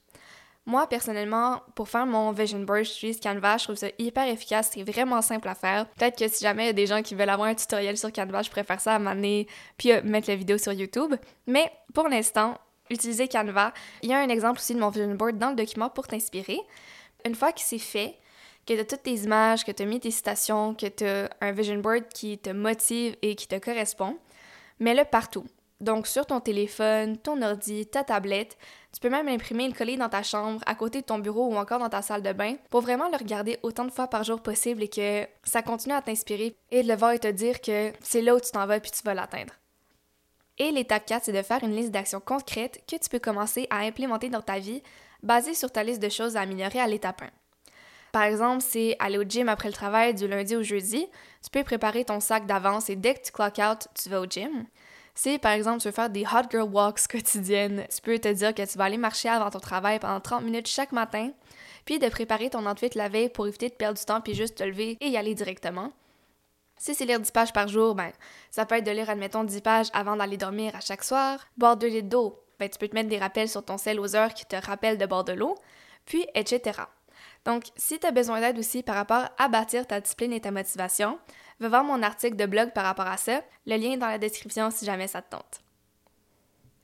Moi, 0.66 0.86
personnellement, 0.86 1.60
pour 1.74 1.90
faire 1.90 2.06
mon 2.06 2.32
vision 2.32 2.60
board, 2.60 2.84
j'utilise 2.84 3.20
Canva. 3.20 3.58
Je 3.58 3.64
trouve 3.64 3.76
ça 3.76 3.88
hyper 3.98 4.26
efficace. 4.26 4.70
C'est 4.72 4.82
vraiment 4.82 5.20
simple 5.20 5.46
à 5.46 5.54
faire. 5.54 5.86
Peut-être 5.90 6.18
que 6.18 6.26
si 6.26 6.42
jamais 6.42 6.64
il 6.64 6.66
y 6.68 6.70
a 6.70 6.72
des 6.72 6.86
gens 6.86 7.02
qui 7.02 7.14
veulent 7.14 7.28
avoir 7.28 7.48
un 7.48 7.54
tutoriel 7.54 7.98
sur 7.98 8.10
Canva, 8.10 8.40
je 8.40 8.50
préfère 8.50 8.80
ça 8.80 8.94
à 8.94 8.98
m'amener 8.98 9.46
puis 9.76 9.92
euh, 9.92 10.00
mettre 10.02 10.30
la 10.30 10.36
vidéo 10.36 10.56
sur 10.56 10.72
YouTube. 10.72 11.14
Mais 11.46 11.70
pour 11.92 12.08
l'instant, 12.08 12.56
utilisez 12.88 13.28
Canva. 13.28 13.74
Il 14.00 14.08
y 14.08 14.14
a 14.14 14.18
un 14.20 14.28
exemple 14.30 14.58
aussi 14.58 14.74
de 14.74 14.80
mon 14.80 14.88
vision 14.88 15.14
board 15.14 15.36
dans 15.36 15.50
le 15.50 15.56
document 15.56 15.90
pour 15.90 16.06
t'inspirer. 16.06 16.58
Une 17.26 17.34
fois 17.34 17.52
que 17.52 17.60
c'est 17.60 17.78
fait, 17.78 18.16
que 18.66 18.74
tu 18.74 18.86
toutes 18.86 19.02
tes 19.02 19.14
images, 19.14 19.64
que 19.64 19.72
tu 19.72 19.82
as 19.82 19.86
mis 19.86 20.00
tes 20.00 20.10
citations, 20.10 20.74
que 20.74 20.86
tu 20.86 21.04
as 21.04 21.28
un 21.40 21.52
vision 21.52 21.76
board 21.76 22.08
qui 22.12 22.38
te 22.38 22.50
motive 22.50 23.16
et 23.22 23.34
qui 23.34 23.46
te 23.46 23.58
correspond, 23.58 24.16
mets-le 24.80 25.04
partout. 25.04 25.44
Donc 25.80 26.06
sur 26.06 26.24
ton 26.24 26.40
téléphone, 26.40 27.18
ton 27.18 27.42
ordi, 27.42 27.86
ta 27.86 28.04
tablette, 28.04 28.56
tu 28.92 29.00
peux 29.00 29.10
même 29.10 29.26
l'imprimer 29.26 29.64
et 29.64 29.68
le 29.68 29.74
coller 29.74 29.96
dans 29.96 30.08
ta 30.08 30.22
chambre, 30.22 30.60
à 30.66 30.74
côté 30.74 31.00
de 31.00 31.06
ton 31.06 31.18
bureau 31.18 31.48
ou 31.48 31.56
encore 31.56 31.80
dans 31.80 31.88
ta 31.88 32.00
salle 32.00 32.22
de 32.22 32.32
bain 32.32 32.54
pour 32.70 32.80
vraiment 32.80 33.08
le 33.08 33.16
regarder 33.16 33.58
autant 33.62 33.84
de 33.84 33.90
fois 33.90 34.06
par 34.06 34.24
jour 34.24 34.40
possible 34.40 34.84
et 34.84 34.88
que 34.88 35.26
ça 35.42 35.62
continue 35.62 35.94
à 35.94 36.00
t'inspirer 36.00 36.56
et 36.70 36.82
de 36.82 36.88
le 36.88 36.94
voir 36.94 37.12
et 37.12 37.18
te 37.18 37.28
dire 37.28 37.60
que 37.60 37.92
c'est 38.00 38.22
là 38.22 38.34
où 38.34 38.40
tu 38.40 38.50
t'en 38.50 38.66
vas 38.66 38.80
puis 38.80 38.92
tu 38.92 39.02
vas 39.02 39.14
l'atteindre. 39.14 39.52
Et 40.58 40.70
l'étape 40.70 41.04
4, 41.04 41.24
c'est 41.24 41.32
de 41.32 41.42
faire 41.42 41.64
une 41.64 41.74
liste 41.74 41.90
d'actions 41.90 42.20
concrètes 42.20 42.82
que 42.88 42.96
tu 42.96 43.10
peux 43.10 43.18
commencer 43.18 43.66
à 43.70 43.78
implémenter 43.78 44.28
dans 44.28 44.42
ta 44.42 44.60
vie 44.60 44.82
basée 45.22 45.54
sur 45.54 45.72
ta 45.72 45.82
liste 45.82 46.00
de 46.00 46.08
choses 46.08 46.36
à 46.36 46.42
améliorer 46.42 46.78
à 46.78 46.86
l'étape 46.86 47.22
1. 47.22 47.43
Par 48.14 48.22
exemple, 48.22 48.62
c'est 48.62 48.94
aller 49.00 49.18
au 49.18 49.24
gym 49.24 49.48
après 49.48 49.66
le 49.66 49.74
travail 49.74 50.14
du 50.14 50.28
lundi 50.28 50.54
au 50.54 50.62
jeudi. 50.62 51.08
Tu 51.42 51.50
peux 51.50 51.64
préparer 51.64 52.04
ton 52.04 52.20
sac 52.20 52.46
d'avance 52.46 52.88
et 52.88 52.94
dès 52.94 53.14
que 53.14 53.24
tu 53.24 53.32
clock 53.32 53.58
out, 53.58 53.88
tu 54.00 54.08
vas 54.08 54.20
au 54.20 54.24
gym. 54.24 54.66
Si 55.16 55.36
par 55.40 55.50
exemple 55.50 55.80
tu 55.80 55.88
veux 55.88 55.92
faire 55.92 56.10
des 56.10 56.22
hot 56.22 56.48
girl 56.48 56.70
walks 56.70 57.08
quotidiennes, 57.10 57.84
tu 57.92 58.00
peux 58.02 58.16
te 58.20 58.32
dire 58.32 58.54
que 58.54 58.62
tu 58.64 58.78
vas 58.78 58.84
aller 58.84 58.98
marcher 58.98 59.30
avant 59.30 59.50
ton 59.50 59.58
travail 59.58 59.98
pendant 59.98 60.20
30 60.20 60.44
minutes 60.44 60.68
chaque 60.68 60.92
matin, 60.92 61.32
puis 61.86 61.98
de 61.98 62.08
préparer 62.08 62.50
ton 62.50 62.64
outfit 62.70 62.90
la 62.94 63.08
veille 63.08 63.30
pour 63.30 63.48
éviter 63.48 63.68
de 63.68 63.74
perdre 63.74 63.98
du 63.98 64.04
temps 64.04 64.20
puis 64.20 64.34
juste 64.34 64.58
te 64.58 64.62
lever 64.62 64.96
et 65.00 65.08
y 65.08 65.16
aller 65.16 65.34
directement. 65.34 65.90
Si 66.78 66.94
c'est 66.94 67.06
lire 67.06 67.18
10 67.18 67.32
pages 67.32 67.52
par 67.52 67.66
jour, 67.66 67.96
ben 67.96 68.12
ça 68.52 68.64
peut 68.64 68.76
être 68.76 68.86
de 68.86 68.92
lire 68.92 69.10
admettons 69.10 69.42
10 69.42 69.60
pages 69.60 69.88
avant 69.92 70.14
d'aller 70.14 70.36
dormir 70.36 70.76
à 70.76 70.80
chaque 70.80 71.02
soir, 71.02 71.40
boire 71.56 71.76
2 71.76 71.88
litres 71.88 72.08
d'eau, 72.10 72.44
ben 72.60 72.68
tu 72.68 72.78
peux 72.78 72.86
te 72.86 72.94
mettre 72.94 73.08
des 73.08 73.18
rappels 73.18 73.48
sur 73.48 73.64
ton 73.64 73.76
sel 73.76 73.98
aux 73.98 74.14
heures 74.14 74.34
qui 74.34 74.46
te 74.46 74.54
rappellent 74.54 74.98
de 74.98 75.06
boire 75.06 75.24
de 75.24 75.32
l'eau, 75.32 75.56
puis 76.06 76.24
etc. 76.36 76.82
Donc, 77.44 77.64
si 77.76 77.98
tu 77.98 78.06
as 78.06 78.10
besoin 78.10 78.40
d'aide 78.40 78.58
aussi 78.58 78.82
par 78.82 78.94
rapport 78.94 79.28
à 79.38 79.48
bâtir 79.48 79.86
ta 79.86 80.00
discipline 80.00 80.32
et 80.32 80.40
ta 80.40 80.50
motivation, 80.50 81.18
va 81.60 81.68
voir 81.68 81.84
mon 81.84 82.02
article 82.02 82.36
de 82.36 82.46
blog 82.46 82.72
par 82.72 82.84
rapport 82.84 83.06
à 83.06 83.16
ça. 83.16 83.42
Le 83.66 83.76
lien 83.76 83.92
est 83.92 83.98
dans 83.98 84.08
la 84.08 84.18
description 84.18 84.70
si 84.70 84.84
jamais 84.84 85.08
ça 85.08 85.22
te 85.22 85.30
tente. 85.30 85.60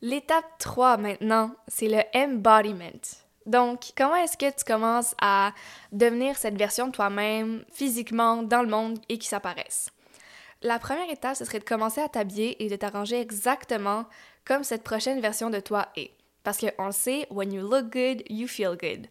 L'étape 0.03 0.47
3 0.59 0.97
maintenant, 0.97 1.55
c'est 1.69 1.89
le 1.89 2.03
embodiment. 2.15 3.01
Donc, 3.47 3.93
comment 3.97 4.17
est-ce 4.17 4.37
que 4.37 4.51
tu 4.51 4.65
commences 4.65 5.15
à 5.21 5.53
devenir 5.93 6.37
cette 6.37 6.57
version 6.57 6.87
de 6.87 6.93
toi-même 6.93 7.65
physiquement 7.73 8.43
dans 8.43 8.63
le 8.63 8.69
monde 8.69 8.99
et 9.09 9.19
qui 9.19 9.29
s'apparaisse? 9.29 9.91
La 10.63 10.79
première 10.79 11.11
étape, 11.11 11.37
ce 11.37 11.45
serait 11.47 11.59
de 11.59 11.65
commencer 11.65 12.03
à 12.03 12.09
t'habiller 12.09 12.63
et 12.63 12.69
de 12.69 12.77
t'arranger 12.77 13.19
exactement 13.19 14.05
comme 14.45 14.63
cette 14.63 14.83
prochaine 14.83 15.21
version 15.21 15.49
de 15.49 15.59
toi 15.59 15.89
est. 15.97 16.13
Parce 16.43 16.59
qu'on 16.59 16.87
le 16.87 16.93
sait, 16.93 17.27
when 17.31 17.53
you 17.53 17.63
look 17.63 17.91
good, 17.91 18.23
you 18.29 18.47
feel 18.47 18.77
good. 18.77 19.07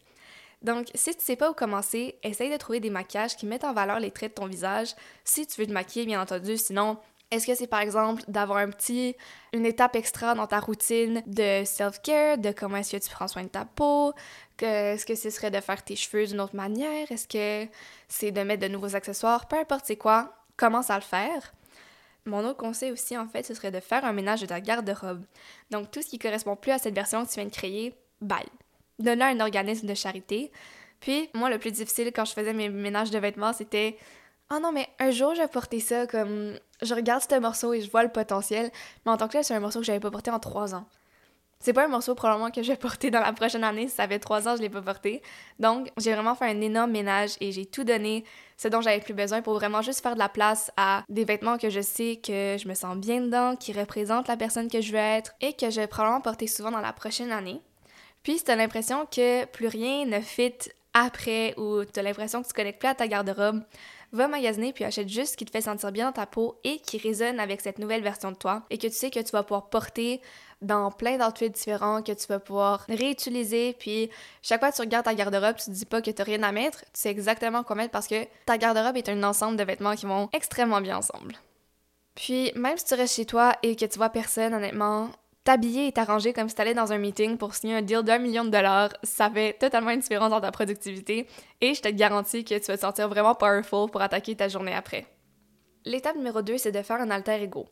Donc, 0.61 0.87
si 0.93 1.15
tu 1.15 1.23
sais 1.23 1.35
pas 1.35 1.51
où 1.51 1.53
commencer, 1.53 2.19
essaye 2.23 2.51
de 2.51 2.57
trouver 2.57 2.79
des 2.79 2.89
maquillages 2.89 3.37
qui 3.37 3.45
mettent 3.45 3.63
en 3.63 3.73
valeur 3.73 3.99
les 3.99 4.11
traits 4.11 4.31
de 4.31 4.41
ton 4.41 4.47
visage, 4.47 4.93
si 5.23 5.47
tu 5.47 5.61
veux 5.61 5.67
te 5.67 5.71
maquiller, 5.71 6.05
bien 6.05 6.21
entendu. 6.21 6.57
Sinon, 6.57 6.97
est-ce 7.31 7.45
que 7.45 7.55
c'est 7.55 7.67
par 7.67 7.81
exemple 7.81 8.23
d'avoir 8.27 8.57
un 8.57 8.69
petit, 8.69 9.15
une 9.53 9.65
étape 9.65 9.95
extra 9.95 10.33
dans 10.33 10.47
ta 10.47 10.59
routine 10.59 11.21
de 11.27 11.63
self-care, 11.63 12.39
de 12.39 12.51
comment 12.51 12.77
est-ce 12.77 12.97
que 12.97 13.03
tu 13.03 13.09
prends 13.09 13.27
soin 13.27 13.43
de 13.43 13.49
ta 13.49 13.65
peau, 13.65 14.13
est-ce 14.59 15.05
que 15.05 15.15
ce 15.15 15.29
serait 15.29 15.51
de 15.51 15.61
faire 15.61 15.83
tes 15.83 15.95
cheveux 15.95 16.25
d'une 16.25 16.41
autre 16.41 16.55
manière, 16.55 17.11
est-ce 17.11 17.27
que 17.27 17.71
c'est 18.07 18.31
de 18.31 18.41
mettre 18.41 18.63
de 18.63 18.67
nouveaux 18.67 18.95
accessoires, 18.95 19.47
peu 19.47 19.57
importe 19.57 19.85
c'est 19.85 19.95
quoi, 19.95 20.33
commence 20.57 20.89
à 20.89 20.95
le 20.95 21.01
faire. 21.01 21.53
Mon 22.25 22.43
autre 22.45 22.57
conseil 22.57 22.91
aussi, 22.91 23.17
en 23.17 23.27
fait, 23.27 23.43
ce 23.43 23.53
serait 23.53 23.71
de 23.71 23.79
faire 23.79 24.03
un 24.03 24.11
ménage 24.11 24.41
de 24.41 24.45
ta 24.45 24.59
garde-robe. 24.59 25.23
Donc, 25.71 25.89
tout 25.89 26.01
ce 26.01 26.07
qui 26.07 26.19
correspond 26.19 26.55
plus 26.55 26.71
à 26.71 26.77
cette 26.77 26.93
version 26.93 27.23
que 27.23 27.29
tu 27.29 27.35
viens 27.35 27.45
de 27.45 27.49
créer, 27.49 27.95
bye 28.21 28.45
donner 28.99 29.23
à 29.23 29.27
un 29.27 29.39
organisme 29.39 29.87
de 29.87 29.93
charité. 29.93 30.51
Puis, 30.99 31.29
moi, 31.33 31.49
le 31.49 31.57
plus 31.57 31.71
difficile 31.71 32.11
quand 32.13 32.25
je 32.25 32.33
faisais 32.33 32.53
mes 32.53 32.69
ménages 32.69 33.11
de 33.11 33.19
vêtements, 33.19 33.53
c'était 33.53 33.97
Oh 34.51 34.57
non, 34.61 34.71
mais 34.71 34.87
un 34.99 35.11
jour, 35.11 35.35
je 35.35 35.41
vais 35.41 35.47
porter 35.47 35.79
ça 35.79 36.07
comme 36.07 36.57
je 36.81 36.95
regarde 36.95 37.21
ce 37.21 37.39
morceau 37.39 37.73
et 37.73 37.81
je 37.81 37.91
vois 37.91 38.03
le 38.03 38.09
potentiel, 38.09 38.71
mais 39.05 39.11
en 39.11 39.17
tant 39.17 39.27
que 39.27 39.33
tel, 39.33 39.43
c'est 39.43 39.53
un 39.53 39.59
morceau 39.59 39.79
que 39.79 39.85
j'avais 39.85 39.99
pas 39.99 40.09
porté 40.09 40.31
en 40.31 40.39
trois 40.39 40.73
ans. 40.73 40.85
C'est 41.61 41.73
pas 41.73 41.83
un 41.83 41.89
morceau 41.89 42.15
probablement 42.15 42.51
que 42.51 42.63
je 42.63 42.71
vais 42.71 42.77
porter 42.77 43.11
dans 43.11 43.19
la 43.19 43.33
prochaine 43.33 43.65
année. 43.65 43.89
Ça 43.89 44.07
fait 44.07 44.17
trois 44.17 44.47
ans, 44.47 44.55
je 44.55 44.61
l'ai 44.61 44.69
pas 44.69 44.81
porté. 44.81 45.21
Donc, 45.59 45.91
j'ai 45.97 46.13
vraiment 46.13 46.33
fait 46.33 46.45
un 46.45 46.61
énorme 46.61 46.91
ménage 46.91 47.31
et 47.41 47.51
j'ai 47.51 47.65
tout 47.65 47.83
donné, 47.83 48.23
ce 48.55 48.69
dont 48.69 48.79
j'avais 48.79 49.01
plus 49.01 49.13
besoin 49.13 49.41
pour 49.41 49.55
vraiment 49.55 49.81
juste 49.81 50.01
faire 50.01 50.13
de 50.13 50.19
la 50.19 50.29
place 50.29 50.71
à 50.77 51.03
des 51.09 51.25
vêtements 51.25 51.57
que 51.57 51.69
je 51.69 51.81
sais 51.81 52.15
que 52.25 52.55
je 52.57 52.67
me 52.67 52.73
sens 52.73 52.95
bien 52.95 53.21
dedans, 53.21 53.57
qui 53.57 53.73
représentent 53.73 54.29
la 54.29 54.37
personne 54.37 54.69
que 54.69 54.79
je 54.79 54.93
veux 54.93 54.97
être 54.97 55.33
et 55.41 55.53
que 55.53 55.69
je 55.69 55.81
vais 55.81 55.87
probablement 55.87 56.21
porter 56.21 56.47
souvent 56.47 56.71
dans 56.71 56.79
la 56.79 56.93
prochaine 56.93 57.31
année. 57.31 57.61
Puis, 58.23 58.37
si 58.37 58.43
t'as 58.43 58.55
l'impression 58.55 59.05
que 59.05 59.45
plus 59.45 59.67
rien 59.67 60.05
ne 60.05 60.19
fit 60.19 60.53
après 60.93 61.53
ou 61.57 61.83
t'as 61.85 62.01
l'impression 62.01 62.41
que 62.41 62.47
tu 62.47 62.53
connectes 62.53 62.79
plus 62.79 62.89
à 62.89 62.95
ta 62.95 63.07
garde-robe, 63.07 63.63
va 64.11 64.27
magasiner 64.27 64.73
puis 64.73 64.83
achète 64.83 65.07
juste 65.07 65.33
ce 65.33 65.37
qui 65.37 65.45
te 65.45 65.51
fait 65.51 65.61
sentir 65.61 65.91
bien 65.91 66.07
dans 66.07 66.11
ta 66.11 66.25
peau 66.25 66.59
et 66.63 66.79
qui 66.79 66.97
résonne 66.97 67.39
avec 67.39 67.61
cette 67.61 67.79
nouvelle 67.79 68.01
version 68.01 68.31
de 68.31 68.37
toi 68.37 68.63
et 68.69 68.77
que 68.77 68.87
tu 68.87 68.93
sais 68.93 69.11
que 69.11 69.19
tu 69.19 69.31
vas 69.31 69.43
pouvoir 69.43 69.69
porter 69.69 70.21
dans 70.61 70.91
plein 70.91 71.17
d'outfits 71.17 71.49
différents 71.49 72.01
que 72.01 72.11
tu 72.11 72.27
vas 72.27 72.39
pouvoir 72.39 72.85
réutiliser. 72.89 73.75
Puis 73.79 74.09
chaque 74.41 74.59
fois 74.59 74.71
que 74.71 74.75
tu 74.75 74.81
regardes 74.81 75.05
ta 75.05 75.13
garde-robe, 75.13 75.55
tu 75.57 75.65
te 75.65 75.71
dis 75.71 75.85
pas 75.85 76.01
que 76.01 76.11
tu 76.11 76.21
rien 76.21 76.43
à 76.43 76.51
mettre, 76.51 76.79
tu 76.81 76.87
sais 76.93 77.09
exactement 77.09 77.63
quoi 77.63 77.75
mettre 77.75 77.91
parce 77.91 78.07
que 78.07 78.25
ta 78.45 78.57
garde-robe 78.57 78.97
est 78.97 79.09
un 79.09 79.23
ensemble 79.23 79.57
de 79.57 79.63
vêtements 79.63 79.95
qui 79.95 80.05
vont 80.05 80.29
extrêmement 80.33 80.81
bien 80.81 80.97
ensemble. 80.97 81.35
Puis 82.15 82.51
même 82.55 82.77
si 82.77 82.85
tu 82.85 82.95
restes 82.95 83.15
chez 83.15 83.25
toi 83.25 83.55
et 83.63 83.75
que 83.75 83.85
tu 83.85 83.97
vois 83.97 84.09
personne, 84.09 84.53
honnêtement, 84.53 85.09
t'habiller 85.49 85.87
et 85.87 85.91
t'arranger 85.91 86.31
comme 86.31 86.47
si 86.47 86.53
t'allais 86.53 86.75
dans 86.75 86.93
un 86.93 86.99
meeting 86.99 87.35
pour 87.35 87.55
signer 87.55 87.77
un 87.77 87.81
deal 87.81 88.03
d'un 88.03 88.19
million 88.19 88.45
de 88.45 88.51
dollars, 88.51 88.89
ça 89.01 89.31
fait 89.31 89.53
totalement 89.53 89.89
une 89.89 89.99
différence 89.99 90.29
dans 90.29 90.39
ta 90.39 90.51
productivité 90.51 91.25
et 91.59 91.73
je 91.73 91.81
te 91.81 91.87
garantis 91.87 92.43
que 92.43 92.53
tu 92.53 92.65
vas 92.65 92.77
te 92.77 92.81
sentir 92.81 93.09
vraiment 93.09 93.33
powerful 93.33 93.89
pour 93.89 93.99
attaquer 94.03 94.35
ta 94.35 94.47
journée 94.47 94.75
après. 94.75 95.07
L'étape 95.85 96.17
numéro 96.17 96.43
2, 96.43 96.59
c'est 96.59 96.71
de 96.71 96.83
faire 96.83 97.01
un 97.01 97.09
alter 97.09 97.41
ego. 97.41 97.65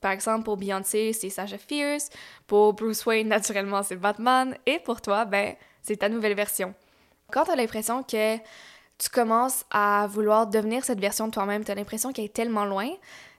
Par 0.00 0.12
exemple, 0.12 0.44
pour 0.44 0.56
Beyoncé, 0.56 1.12
c'est 1.12 1.28
Sasha 1.28 1.58
Fierce, 1.58 2.08
pour 2.46 2.72
Bruce 2.72 3.04
Wayne, 3.04 3.28
naturellement, 3.28 3.82
c'est 3.82 3.96
Batman, 3.96 4.56
et 4.64 4.78
pour 4.78 5.02
toi, 5.02 5.26
ben, 5.26 5.54
c'est 5.82 5.96
ta 5.96 6.08
nouvelle 6.08 6.34
version. 6.34 6.72
Quand 7.30 7.44
tu 7.44 7.50
as 7.50 7.56
l'impression 7.56 8.04
que 8.04 8.36
tu 8.36 9.10
commences 9.12 9.66
à 9.70 10.06
vouloir 10.08 10.46
devenir 10.46 10.82
cette 10.82 11.00
version 11.00 11.26
de 11.26 11.32
toi-même, 11.32 11.62
tu 11.62 11.72
as 11.72 11.74
l'impression 11.74 12.10
qu'elle 12.10 12.24
est 12.24 12.34
tellement 12.34 12.64
loin, 12.64 12.88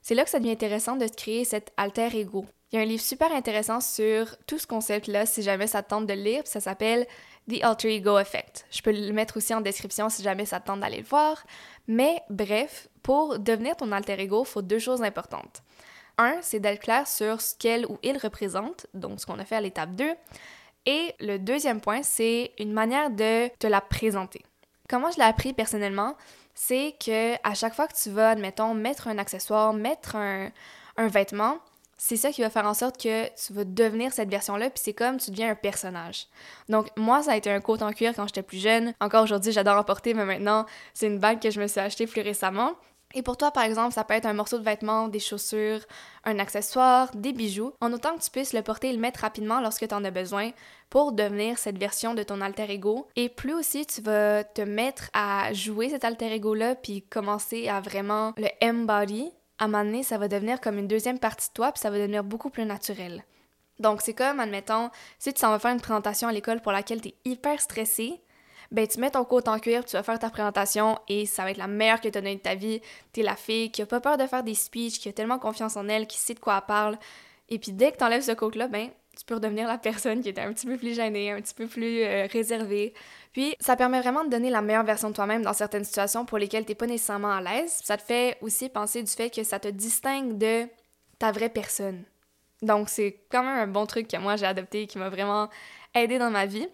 c'est 0.03 0.13
là 0.13 0.25
que 0.25 0.29
ça 0.29 0.38
devient 0.38 0.51
intéressant 0.51 0.96
de 0.96 1.08
te 1.08 1.15
créer 1.15 1.43
cet 1.43 1.74
alter 1.75 2.15
ego. 2.15 2.46
Il 2.72 2.76
y 2.76 2.80
a 2.80 2.82
un 2.84 2.86
livre 2.86 3.02
super 3.02 3.32
intéressant 3.32 3.82
sur 3.82 4.38
tout 4.46 4.60
ce 4.60 4.68
concept-là, 4.68 5.26
si 5.26 5.42
jamais 5.42 5.66
ça 5.66 5.82
te 5.82 5.90
tente 5.90 6.06
de 6.06 6.14
le 6.14 6.22
lire, 6.22 6.44
ça 6.46 6.60
s'appelle 6.60 7.08
The 7.50 7.64
Alter 7.64 7.96
Ego 7.96 8.20
Effect. 8.20 8.68
Je 8.70 8.84
peux 8.84 8.92
le 8.92 9.12
mettre 9.12 9.38
aussi 9.38 9.56
en 9.56 9.62
description 9.62 10.08
si 10.10 10.22
jamais 10.22 10.46
ça 10.46 10.60
te 10.60 10.68
tente 10.68 10.82
d'aller 10.82 11.00
le 11.00 11.04
voir. 11.04 11.44
Mais 11.88 12.22
bref, 12.30 12.88
pour 13.02 13.40
devenir 13.40 13.76
ton 13.76 13.92
alter 13.92 14.20
ego, 14.20 14.44
il 14.44 14.48
faut 14.48 14.62
deux 14.62 14.78
choses 14.78 15.02
importantes. 15.02 15.64
Un, 16.20 16.38
c'est 16.42 16.60
d'être 16.60 16.82
clair 16.82 17.08
sur 17.08 17.42
ce 17.42 17.56
qu'elle 17.56 17.88
ou 17.88 17.98
il 18.04 18.18
représente, 18.18 18.86
donc 18.94 19.20
ce 19.20 19.26
qu'on 19.26 19.40
a 19.40 19.46
fait 19.46 19.56
à 19.56 19.62
l'étape 19.62 19.96
2. 19.96 20.14
Et 20.86 21.16
le 21.20 21.38
deuxième 21.38 21.82
point, 21.82 22.04
c'est 22.04 22.52
une 22.60 22.72
manière 22.72 23.10
de 23.10 23.48
te 23.58 23.66
la 23.66 23.82
présenter. 23.82 24.44
Comment 24.88 25.10
je 25.10 25.18
l'ai 25.18 25.24
appris 25.24 25.54
personnellement, 25.54 26.16
c'est 26.54 26.96
que 27.04 27.36
à 27.48 27.56
chaque 27.56 27.74
fois 27.74 27.88
que 27.88 27.96
tu 27.96 28.12
vas, 28.12 28.32
admettons, 28.32 28.76
mettre 28.76 29.08
un 29.08 29.18
accessoire, 29.18 29.74
mettre 29.74 30.16
un, 30.16 30.52
un 30.98 31.08
vêtement, 31.08 31.58
c'est 32.01 32.15
ça 32.15 32.32
qui 32.32 32.41
va 32.41 32.50
faire 32.50 32.65
en 32.65 32.74
sorte 32.74 32.98
que 32.98 33.27
tu 33.27 33.53
vas 33.53 33.65
devenir 33.65 34.13
cette 34.13 34.29
version-là, 34.29 34.70
puis 34.70 34.82
c'est 34.82 34.94
comme 34.94 35.18
tu 35.18 35.32
deviens 35.32 35.51
un 35.51 35.56
personnage. 35.56 36.27
Donc, 36.70 36.88
moi, 36.96 37.22
ça 37.22 37.34
a 37.34 37.36
été 37.36 37.51
un 37.51 37.60
coat 37.60 37.77
en 37.82 37.91
cuir 37.91 38.13
quand 38.15 38.25
j'étais 38.25 38.41
plus 38.41 38.58
jeune. 38.58 38.94
Encore 39.01 39.24
aujourd'hui, 39.24 39.51
j'adore 39.51 39.77
en 39.77 39.84
porter, 39.84 40.13
mais 40.13 40.25
maintenant, 40.25 40.65
c'est 40.94 41.08
une 41.08 41.20
bague 41.20 41.41
que 41.41 41.51
je 41.51 41.60
me 41.60 41.68
suis 41.68 41.82
achetée 41.82 42.08
plus 42.08 42.22
récemment. 42.22 42.72
Et 43.15 43.22
pour 43.22 43.38
toi, 43.38 43.51
par 43.51 43.63
exemple, 43.63 43.94
ça 43.94 44.03
peut 44.03 44.13
être 44.13 44.27
un 44.27 44.34
morceau 44.34 44.60
de 44.60 44.63
vêtement, 44.63 45.08
des 45.08 45.20
chaussures, 45.20 45.82
un 46.25 46.39
accessoire, 46.39 47.10
des 47.15 47.34
bijoux, 47.34 47.74
en 47.82 47.91
autant 47.91 48.15
que 48.15 48.22
tu 48.22 48.29
puisses 48.29 48.53
le 48.53 48.62
porter 48.62 48.89
et 48.89 48.94
le 48.94 49.00
mettre 49.00 49.22
rapidement 49.22 49.60
lorsque 49.60 49.88
tu 49.88 49.94
en 49.94 50.06
as 50.06 50.12
besoin 50.12 50.51
pour 50.89 51.12
devenir 51.12 51.58
cette 51.58 51.77
version 51.77 52.13
de 52.13 52.24
ton 52.24 52.39
alter 52.39 52.70
ego. 52.70 53.08
Et 53.15 53.27
plus 53.27 53.53
aussi 53.53 53.86
tu 53.86 54.01
vas 54.01 54.44
te 54.44 54.62
mettre 54.62 55.10
à 55.13 55.51
jouer 55.53 55.89
cet 55.89 56.06
alter 56.06 56.32
ego-là, 56.32 56.75
puis 56.75 57.01
commencer 57.01 57.68
à 57.68 57.82
vraiment 57.82 58.34
le 58.38 58.48
embody, 58.63 59.32
à 59.60 59.66
un 59.66 59.68
moment 59.68 59.84
donné, 59.84 60.04
ça 60.04 60.18
va 60.18 60.28
devenir 60.28 60.62
comme 60.62 60.78
une 60.78 60.88
deuxième 60.88 61.20
partie 61.20 61.50
de 61.50 61.54
toi, 61.54 61.72
puis 61.72 61.82
ça 61.82 61.89
va 61.89 61.98
devenir 61.98 62.24
beaucoup 62.24 62.50
plus 62.50 62.66
naturel. 62.66 63.24
Donc, 63.80 64.01
c'est 64.01 64.13
comme, 64.13 64.39
admettons, 64.39 64.89
si 65.20 65.34
tu 65.34 65.39
s'en 65.39 65.51
vas 65.51 65.60
faire 65.60 65.72
une 65.72 65.82
présentation 65.82 66.28
à 66.28 66.32
l'école 66.32 66.62
pour 66.62 66.72
laquelle 66.72 67.01
tu 67.01 67.10
es 67.10 67.16
hyper 67.25 67.62
stressé, 67.62 68.22
ben 68.72 68.88
tu 68.88 69.00
mets 69.00 69.10
ton 69.10 69.24
coat 69.25 69.42
en 69.48 69.58
cuir, 69.60 69.84
tu 69.84 69.94
vas 69.94 70.04
faire 70.04 70.20
ta 70.20 70.30
présentation 70.30 70.98
et 71.08 71.25
ça 71.25 71.44
va 71.44 71.51
être 71.51 71.58
la 71.58 71.68
meilleure 71.68 72.00
que 72.00 72.08
tu 72.08 72.18
as 72.18 72.22
donnée 72.22 72.36
de 72.36 72.42
ta 72.42 72.56
vie. 72.56 72.82
Tu 73.13 73.22
es 73.22 73.24
la 73.24 73.36
fille 73.36 73.72
qui 73.72 73.82
a 73.82 73.86
pas 73.86 74.00
peur 74.00 74.18
de 74.18 74.28
faire 74.28 74.44
des 74.44 74.54
speeches, 74.54 75.00
qui 75.00 75.10
a 75.10 75.13
tellement 75.13 75.39
confiance 75.39 75.75
en 75.75 75.88
elle, 75.88 76.08
qui 76.08 76.18
sait 76.18 76.36
de 76.36 76.39
quoi 76.39 76.58
elle 76.58 76.66
parle. 76.68 76.98
Et 77.50 77.58
puis 77.58 77.72
dès 77.72 77.92
que 77.92 77.98
tu 77.98 78.04
enlèves 78.04 78.22
ce 78.22 78.32
coat-là, 78.32 78.68
ben 78.68 78.89
tu 79.20 79.26
peux 79.26 79.36
redevenir 79.36 79.68
la 79.68 79.78
personne 79.78 80.22
qui 80.22 80.30
était 80.30 80.40
un 80.40 80.54
petit 80.54 80.66
peu 80.66 80.78
plus 80.78 80.96
gênée, 80.96 81.32
un 81.32 81.42
petit 81.42 81.54
peu 81.54 81.68
plus 81.68 82.04
euh, 82.04 82.26
réservée. 82.32 82.94
Puis 83.34 83.54
ça 83.60 83.76
permet 83.76 84.00
vraiment 84.00 84.24
de 84.24 84.30
donner 84.30 84.50
la 84.50 84.62
meilleure 84.62 84.86
version 84.86 85.10
de 85.10 85.14
toi-même 85.14 85.42
dans 85.42 85.52
certaines 85.52 85.84
situations 85.84 86.26
pour 86.26 86.38
lesquelles 86.38 86.64
tu 86.64 86.72
n'es 86.72 86.76
pas 86.76 86.88
nécessairement 86.88 87.32
à 87.32 87.42
l'aise. 87.42 87.82
Ça 87.84 87.98
te 87.98 88.02
fait 88.02 88.38
aussi 88.40 88.70
penser 88.70 89.04
du 89.04 89.12
fait 89.12 89.30
que 89.30 89.44
ça 89.44 89.60
te 89.60 89.68
distingue 89.68 90.38
de 90.38 90.68
ta 91.20 91.34
vraie 91.34 91.50
personne. 91.50 92.06
Donc 92.62 92.88
c'est 92.88 93.20
quand 93.30 93.44
même 93.44 93.58
un 93.58 93.68
bon 93.68 93.86
truc 93.86 94.08
que 94.08 94.16
moi 94.16 94.38
j'ai 94.38 94.46
adopté 94.46 94.84
et 94.84 94.88
qui 94.88 94.98
m'a 94.98 95.10
vraiment 95.10 95.50
aidé 95.94 96.18
dans 96.18 96.32
ma 96.32 96.46
vie. 96.46 96.70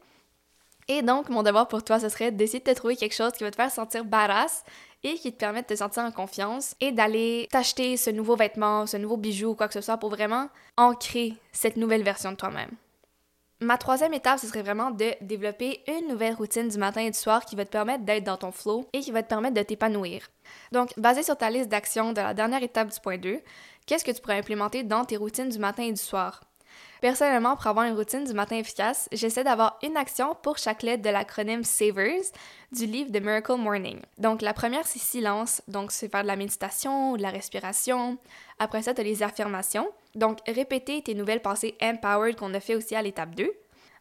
Et 0.87 1.01
donc, 1.01 1.29
mon 1.29 1.41
devoir 1.41 1.67
pour 1.67 1.83
toi, 1.83 1.99
ce 1.99 2.09
serait 2.09 2.31
d'essayer 2.31 2.59
de 2.59 2.63
te 2.65 2.75
trouver 2.75 2.95
quelque 2.95 3.15
chose 3.15 3.31
qui 3.31 3.43
va 3.43 3.49
te 3.49 3.55
faire 3.55 3.71
sentir 3.71 4.05
badass 4.05 4.63
et 5.05 5.13
qui 5.13 5.31
te 5.31 5.37
permet 5.37 5.61
de 5.61 5.67
te 5.67 5.75
sentir 5.75 6.03
en 6.03 6.11
confiance 6.11 6.75
et 6.81 6.91
d'aller 6.91 7.47
t'acheter 7.51 7.95
ce 7.95 8.09
nouveau 8.09 8.35
vêtement, 8.35 8.87
ce 8.87 8.97
nouveau 8.97 9.15
bijou 9.15 9.51
ou 9.51 9.55
quoi 9.55 9.67
que 9.67 9.73
ce 9.73 9.81
soit 9.81 9.97
pour 9.97 10.09
vraiment 10.09 10.49
ancrer 10.75 11.35
cette 11.53 11.77
nouvelle 11.77 12.03
version 12.03 12.31
de 12.31 12.37
toi-même. 12.37 12.71
Ma 13.61 13.77
troisième 13.77 14.13
étape, 14.13 14.39
ce 14.39 14.47
serait 14.47 14.63
vraiment 14.63 14.91
de 14.91 15.13
développer 15.21 15.81
une 15.87 16.09
nouvelle 16.09 16.33
routine 16.33 16.67
du 16.67 16.77
matin 16.77 17.01
et 17.01 17.11
du 17.11 17.17
soir 17.17 17.45
qui 17.45 17.55
va 17.55 17.63
te 17.63 17.71
permettre 17.71 18.03
d'être 18.03 18.25
dans 18.25 18.35
ton 18.35 18.51
flow 18.51 18.89
et 18.91 18.99
qui 18.99 19.11
va 19.11 19.23
te 19.23 19.29
permettre 19.29 19.55
de 19.55 19.61
t'épanouir. 19.61 20.27
Donc, 20.73 20.91
basé 20.97 21.23
sur 21.23 21.37
ta 21.37 21.49
liste 21.49 21.69
d'actions 21.69 22.11
de 22.11 22.19
la 22.19 22.33
dernière 22.33 22.63
étape 22.63 22.91
du 22.91 22.99
point 22.99 23.17
2, 23.17 23.39
qu'est-ce 23.85 24.03
que 24.03 24.11
tu 24.11 24.21
pourrais 24.21 24.39
implémenter 24.39 24.83
dans 24.83 25.05
tes 25.05 25.15
routines 25.15 25.49
du 25.49 25.59
matin 25.59 25.83
et 25.83 25.91
du 25.91 26.01
soir? 26.01 26.41
Personnellement, 27.01 27.55
pour 27.55 27.67
avoir 27.67 27.85
une 27.85 27.95
routine 27.95 28.23
du 28.23 28.33
matin 28.33 28.57
efficace, 28.57 29.07
j'essaie 29.11 29.43
d'avoir 29.43 29.77
une 29.83 29.97
action 29.97 30.35
pour 30.41 30.57
chaque 30.57 30.81
lettre 30.81 31.03
de 31.03 31.09
l'acronyme 31.09 31.63
SAVERS 31.63 32.31
du 32.71 32.85
livre 32.85 33.11
The 33.11 33.21
Miracle 33.21 33.57
Morning. 33.57 33.99
Donc, 34.17 34.41
la 34.41 34.53
première, 34.53 34.87
c'est 34.87 34.99
silence. 34.99 35.61
Donc, 35.67 35.91
c'est 35.91 36.09
faire 36.09 36.23
de 36.23 36.27
la 36.27 36.35
méditation 36.35 37.11
ou 37.11 37.17
de 37.17 37.21
la 37.21 37.29
respiration. 37.29 38.17
Après 38.59 38.81
ça, 38.81 38.93
tu 38.93 39.01
as 39.01 39.03
les 39.03 39.23
affirmations. 39.23 39.87
Donc, 40.15 40.39
répéter 40.47 41.01
tes 41.01 41.13
nouvelles 41.13 41.41
pensées 41.41 41.75
empowered 41.81 42.35
qu'on 42.37 42.53
a 42.53 42.59
fait 42.59 42.75
aussi 42.75 42.95
à 42.95 43.01
l'étape 43.01 43.35
2. 43.35 43.51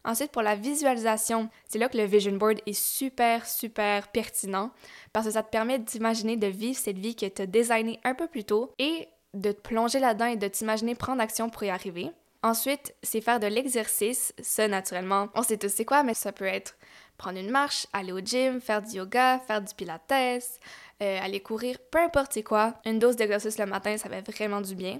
Ensuite, 0.05 0.31
pour 0.31 0.43
la 0.43 0.55
visualisation, 0.55 1.49
c'est 1.67 1.79
là 1.79 1.89
que 1.89 1.97
le 1.97 2.05
vision 2.05 2.33
board 2.33 2.59
est 2.67 2.73
super, 2.73 3.45
super 3.47 4.07
pertinent 4.09 4.69
parce 5.13 5.25
que 5.25 5.31
ça 5.31 5.41
te 5.41 5.49
permet 5.49 5.79
d'imaginer 5.79 6.37
de 6.37 6.47
vivre 6.47 6.77
cette 6.77 6.99
vie 6.99 7.15
que 7.15 7.25
tu 7.25 7.41
as 7.41 7.47
designée 7.47 7.99
un 8.03 8.13
peu 8.13 8.27
plus 8.27 8.43
tôt 8.43 8.71
et 8.77 9.07
de 9.33 9.51
te 9.51 9.61
plonger 9.61 9.99
là-dedans 9.99 10.27
et 10.27 10.37
de 10.37 10.47
t'imaginer 10.47 10.93
prendre 10.93 11.21
action 11.21 11.49
pour 11.49 11.63
y 11.63 11.69
arriver. 11.69 12.11
Ensuite, 12.45 12.93
c'est 13.01 13.21
faire 13.21 13.39
de 13.39 13.47
l'exercice. 13.47 14.31
Ça, 14.39 14.67
naturellement, 14.67 15.29
on 15.33 15.41
sait 15.41 15.57
tous 15.57 15.73
c'est 15.73 15.83
quoi, 15.83 16.03
mais 16.03 16.13
ça 16.13 16.31
peut 16.31 16.45
être 16.45 16.75
prendre 17.17 17.39
une 17.39 17.49
marche, 17.49 17.87
aller 17.91 18.11
au 18.11 18.19
gym, 18.19 18.61
faire 18.61 18.83
du 18.83 18.97
yoga, 18.97 19.39
faire 19.39 19.63
du 19.63 19.73
pilates, 19.73 20.11
euh, 20.11 21.19
aller 21.23 21.39
courir, 21.39 21.77
peu 21.89 21.97
importe 21.97 22.43
quoi. 22.43 22.75
Une 22.85 22.99
dose 22.99 23.15
d'exercice 23.15 23.57
le 23.57 23.65
matin, 23.65 23.97
ça 23.97 24.09
fait 24.09 24.21
vraiment 24.29 24.61
du 24.61 24.75
bien. 24.75 24.99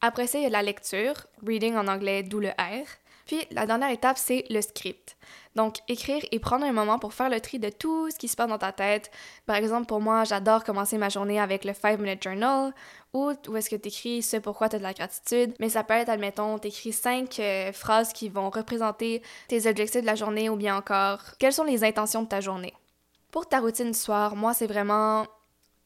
Après 0.00 0.26
ça, 0.26 0.38
il 0.38 0.42
y 0.42 0.46
a 0.46 0.50
la 0.50 0.64
lecture, 0.64 1.14
reading 1.46 1.76
en 1.76 1.86
anglais, 1.86 2.24
d'où 2.24 2.40
le 2.40 2.48
R. 2.48 2.84
Puis 3.26 3.46
la 3.50 3.66
dernière 3.66 3.90
étape, 3.90 4.18
c'est 4.18 4.44
le 4.50 4.60
script. 4.60 5.16
Donc, 5.56 5.78
écrire 5.88 6.22
et 6.30 6.38
prendre 6.38 6.64
un 6.64 6.72
moment 6.72 6.98
pour 6.98 7.14
faire 7.14 7.30
le 7.30 7.40
tri 7.40 7.58
de 7.58 7.70
tout 7.70 8.10
ce 8.10 8.16
qui 8.16 8.28
se 8.28 8.36
passe 8.36 8.48
dans 8.48 8.58
ta 8.58 8.72
tête. 8.72 9.10
Par 9.46 9.56
exemple, 9.56 9.86
pour 9.86 10.00
moi, 10.00 10.24
j'adore 10.24 10.64
commencer 10.64 10.98
ma 10.98 11.08
journée 11.08 11.40
avec 11.40 11.64
le 11.64 11.72
5 11.72 11.98
Minute 11.98 12.22
Journal 12.22 12.72
ou 13.14 13.32
où 13.48 13.56
est-ce 13.56 13.70
que 13.70 13.76
tu 13.76 13.88
écris 13.88 14.22
ce 14.22 14.36
pourquoi 14.36 14.68
tu 14.68 14.76
as 14.76 14.78
de 14.78 14.84
la 14.84 14.92
gratitude. 14.92 15.54
Mais 15.58 15.70
ça 15.70 15.82
peut 15.82 15.94
être, 15.94 16.10
admettons, 16.10 16.58
tu 16.58 16.68
écris 16.68 16.92
cinq 16.92 17.40
euh, 17.40 17.72
phrases 17.72 18.12
qui 18.12 18.28
vont 18.28 18.50
représenter 18.50 19.22
tes 19.48 19.66
objectifs 19.68 20.02
de 20.02 20.06
la 20.06 20.14
journée 20.14 20.50
ou 20.50 20.56
bien 20.56 20.76
encore 20.76 21.20
quelles 21.38 21.54
sont 21.54 21.64
les 21.64 21.84
intentions 21.84 22.22
de 22.22 22.28
ta 22.28 22.40
journée. 22.40 22.74
Pour 23.30 23.48
ta 23.48 23.60
routine 23.60 23.90
du 23.92 23.98
soir, 23.98 24.36
moi, 24.36 24.52
c'est 24.52 24.66
vraiment 24.66 25.26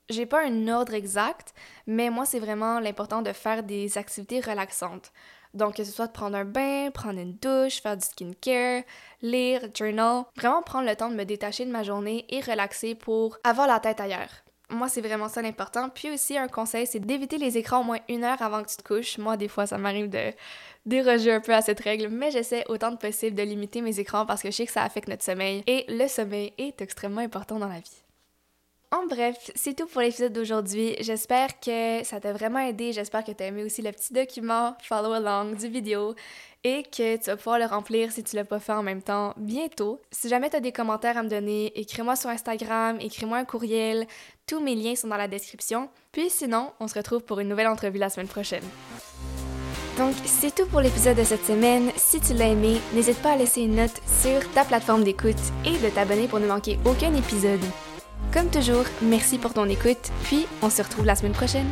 j'ai 0.08 0.26
pas 0.26 0.44
un 0.44 0.66
ordre 0.66 0.94
exact, 0.94 1.54
mais 1.86 2.10
moi, 2.10 2.26
c'est 2.26 2.40
vraiment 2.40 2.80
l'important 2.80 3.22
de 3.22 3.32
faire 3.32 3.62
des 3.62 3.96
activités 3.96 4.40
relaxantes. 4.40 5.12
Donc, 5.54 5.76
que 5.76 5.84
ce 5.84 5.92
soit 5.92 6.06
de 6.06 6.12
prendre 6.12 6.36
un 6.36 6.44
bain, 6.44 6.90
prendre 6.92 7.18
une 7.18 7.34
douche, 7.34 7.80
faire 7.82 7.96
du 7.96 8.06
skincare, 8.06 8.82
lire, 9.22 9.62
journal, 9.76 10.24
vraiment 10.36 10.62
prendre 10.62 10.88
le 10.88 10.96
temps 10.96 11.10
de 11.10 11.16
me 11.16 11.24
détacher 11.24 11.64
de 11.64 11.70
ma 11.70 11.82
journée 11.82 12.24
et 12.28 12.40
relaxer 12.40 12.94
pour 12.94 13.38
avoir 13.42 13.66
la 13.66 13.80
tête 13.80 14.00
ailleurs. 14.00 14.30
Moi, 14.70 14.88
c'est 14.88 15.00
vraiment 15.00 15.28
ça 15.28 15.42
l'important. 15.42 15.88
Puis 15.88 16.10
aussi, 16.10 16.38
un 16.38 16.46
conseil, 16.46 16.86
c'est 16.86 17.00
d'éviter 17.00 17.38
les 17.38 17.58
écrans 17.58 17.80
au 17.80 17.84
moins 17.84 17.98
une 18.08 18.22
heure 18.22 18.40
avant 18.40 18.62
que 18.62 18.68
tu 18.68 18.76
te 18.76 18.84
couches. 18.84 19.18
Moi, 19.18 19.36
des 19.36 19.48
fois, 19.48 19.66
ça 19.66 19.78
m'arrive 19.78 20.08
de 20.08 20.32
déroger 20.86 21.32
un 21.32 21.40
peu 21.40 21.52
à 21.52 21.60
cette 21.60 21.80
règle, 21.80 22.08
mais 22.08 22.30
j'essaie 22.30 22.64
autant 22.68 22.94
que 22.94 23.00
possible 23.00 23.36
de 23.36 23.42
limiter 23.42 23.80
mes 23.80 23.98
écrans 23.98 24.26
parce 24.26 24.42
que 24.42 24.50
je 24.50 24.56
sais 24.56 24.66
que 24.66 24.72
ça 24.72 24.84
affecte 24.84 25.08
notre 25.08 25.24
sommeil 25.24 25.64
et 25.66 25.84
le 25.88 26.06
sommeil 26.06 26.52
est 26.56 26.80
extrêmement 26.80 27.20
important 27.20 27.58
dans 27.58 27.68
la 27.68 27.80
vie. 27.80 28.02
En 28.92 29.06
bref, 29.06 29.52
c'est 29.54 29.76
tout 29.76 29.86
pour 29.86 30.00
l'épisode 30.00 30.32
d'aujourd'hui. 30.32 30.96
J'espère 30.98 31.60
que 31.60 32.02
ça 32.02 32.18
t'a 32.18 32.32
vraiment 32.32 32.58
aidé. 32.58 32.92
J'espère 32.92 33.22
que 33.22 33.30
t'as 33.30 33.46
aimé 33.46 33.62
aussi 33.62 33.82
le 33.82 33.92
petit 33.92 34.12
document 34.12 34.74
follow 34.82 35.12
along 35.12 35.54
du 35.54 35.68
vidéo 35.68 36.16
et 36.64 36.82
que 36.82 37.16
tu 37.16 37.24
vas 37.26 37.36
pouvoir 37.36 37.60
le 37.60 37.66
remplir 37.66 38.10
si 38.10 38.24
tu 38.24 38.34
l'as 38.34 38.44
pas 38.44 38.58
fait 38.58 38.72
en 38.72 38.82
même 38.82 39.00
temps 39.00 39.32
bientôt. 39.36 40.00
Si 40.10 40.28
jamais 40.28 40.50
tu 40.50 40.56
as 40.56 40.60
des 40.60 40.72
commentaires 40.72 41.16
à 41.16 41.22
me 41.22 41.28
donner, 41.28 41.70
écris-moi 41.78 42.16
sur 42.16 42.30
Instagram, 42.30 42.98
écris-moi 43.00 43.38
un 43.38 43.44
courriel. 43.44 44.08
Tous 44.48 44.58
mes 44.58 44.74
liens 44.74 44.96
sont 44.96 45.06
dans 45.06 45.16
la 45.16 45.28
description. 45.28 45.88
Puis 46.10 46.28
sinon, 46.28 46.72
on 46.80 46.88
se 46.88 46.94
retrouve 46.94 47.22
pour 47.22 47.38
une 47.38 47.48
nouvelle 47.48 47.68
entrevue 47.68 47.98
la 47.98 48.10
semaine 48.10 48.26
prochaine. 48.26 48.64
Donc, 49.98 50.14
c'est 50.24 50.52
tout 50.52 50.66
pour 50.66 50.80
l'épisode 50.80 51.16
de 51.16 51.24
cette 51.24 51.44
semaine. 51.44 51.92
Si 51.94 52.20
tu 52.20 52.34
l'as 52.34 52.48
aimé, 52.48 52.80
n'hésite 52.92 53.22
pas 53.22 53.32
à 53.32 53.36
laisser 53.36 53.60
une 53.60 53.76
note 53.76 54.00
sur 54.20 54.50
ta 54.52 54.64
plateforme 54.64 55.04
d'écoute 55.04 55.36
et 55.64 55.78
de 55.78 55.94
t'abonner 55.94 56.26
pour 56.26 56.40
ne 56.40 56.48
manquer 56.48 56.76
aucun 56.84 57.14
épisode. 57.14 57.60
Comme 58.32 58.48
toujours, 58.48 58.84
merci 59.02 59.38
pour 59.38 59.52
ton 59.52 59.64
écoute, 59.68 60.12
puis 60.22 60.46
on 60.62 60.70
se 60.70 60.82
retrouve 60.82 61.04
la 61.04 61.16
semaine 61.16 61.32
prochaine. 61.32 61.66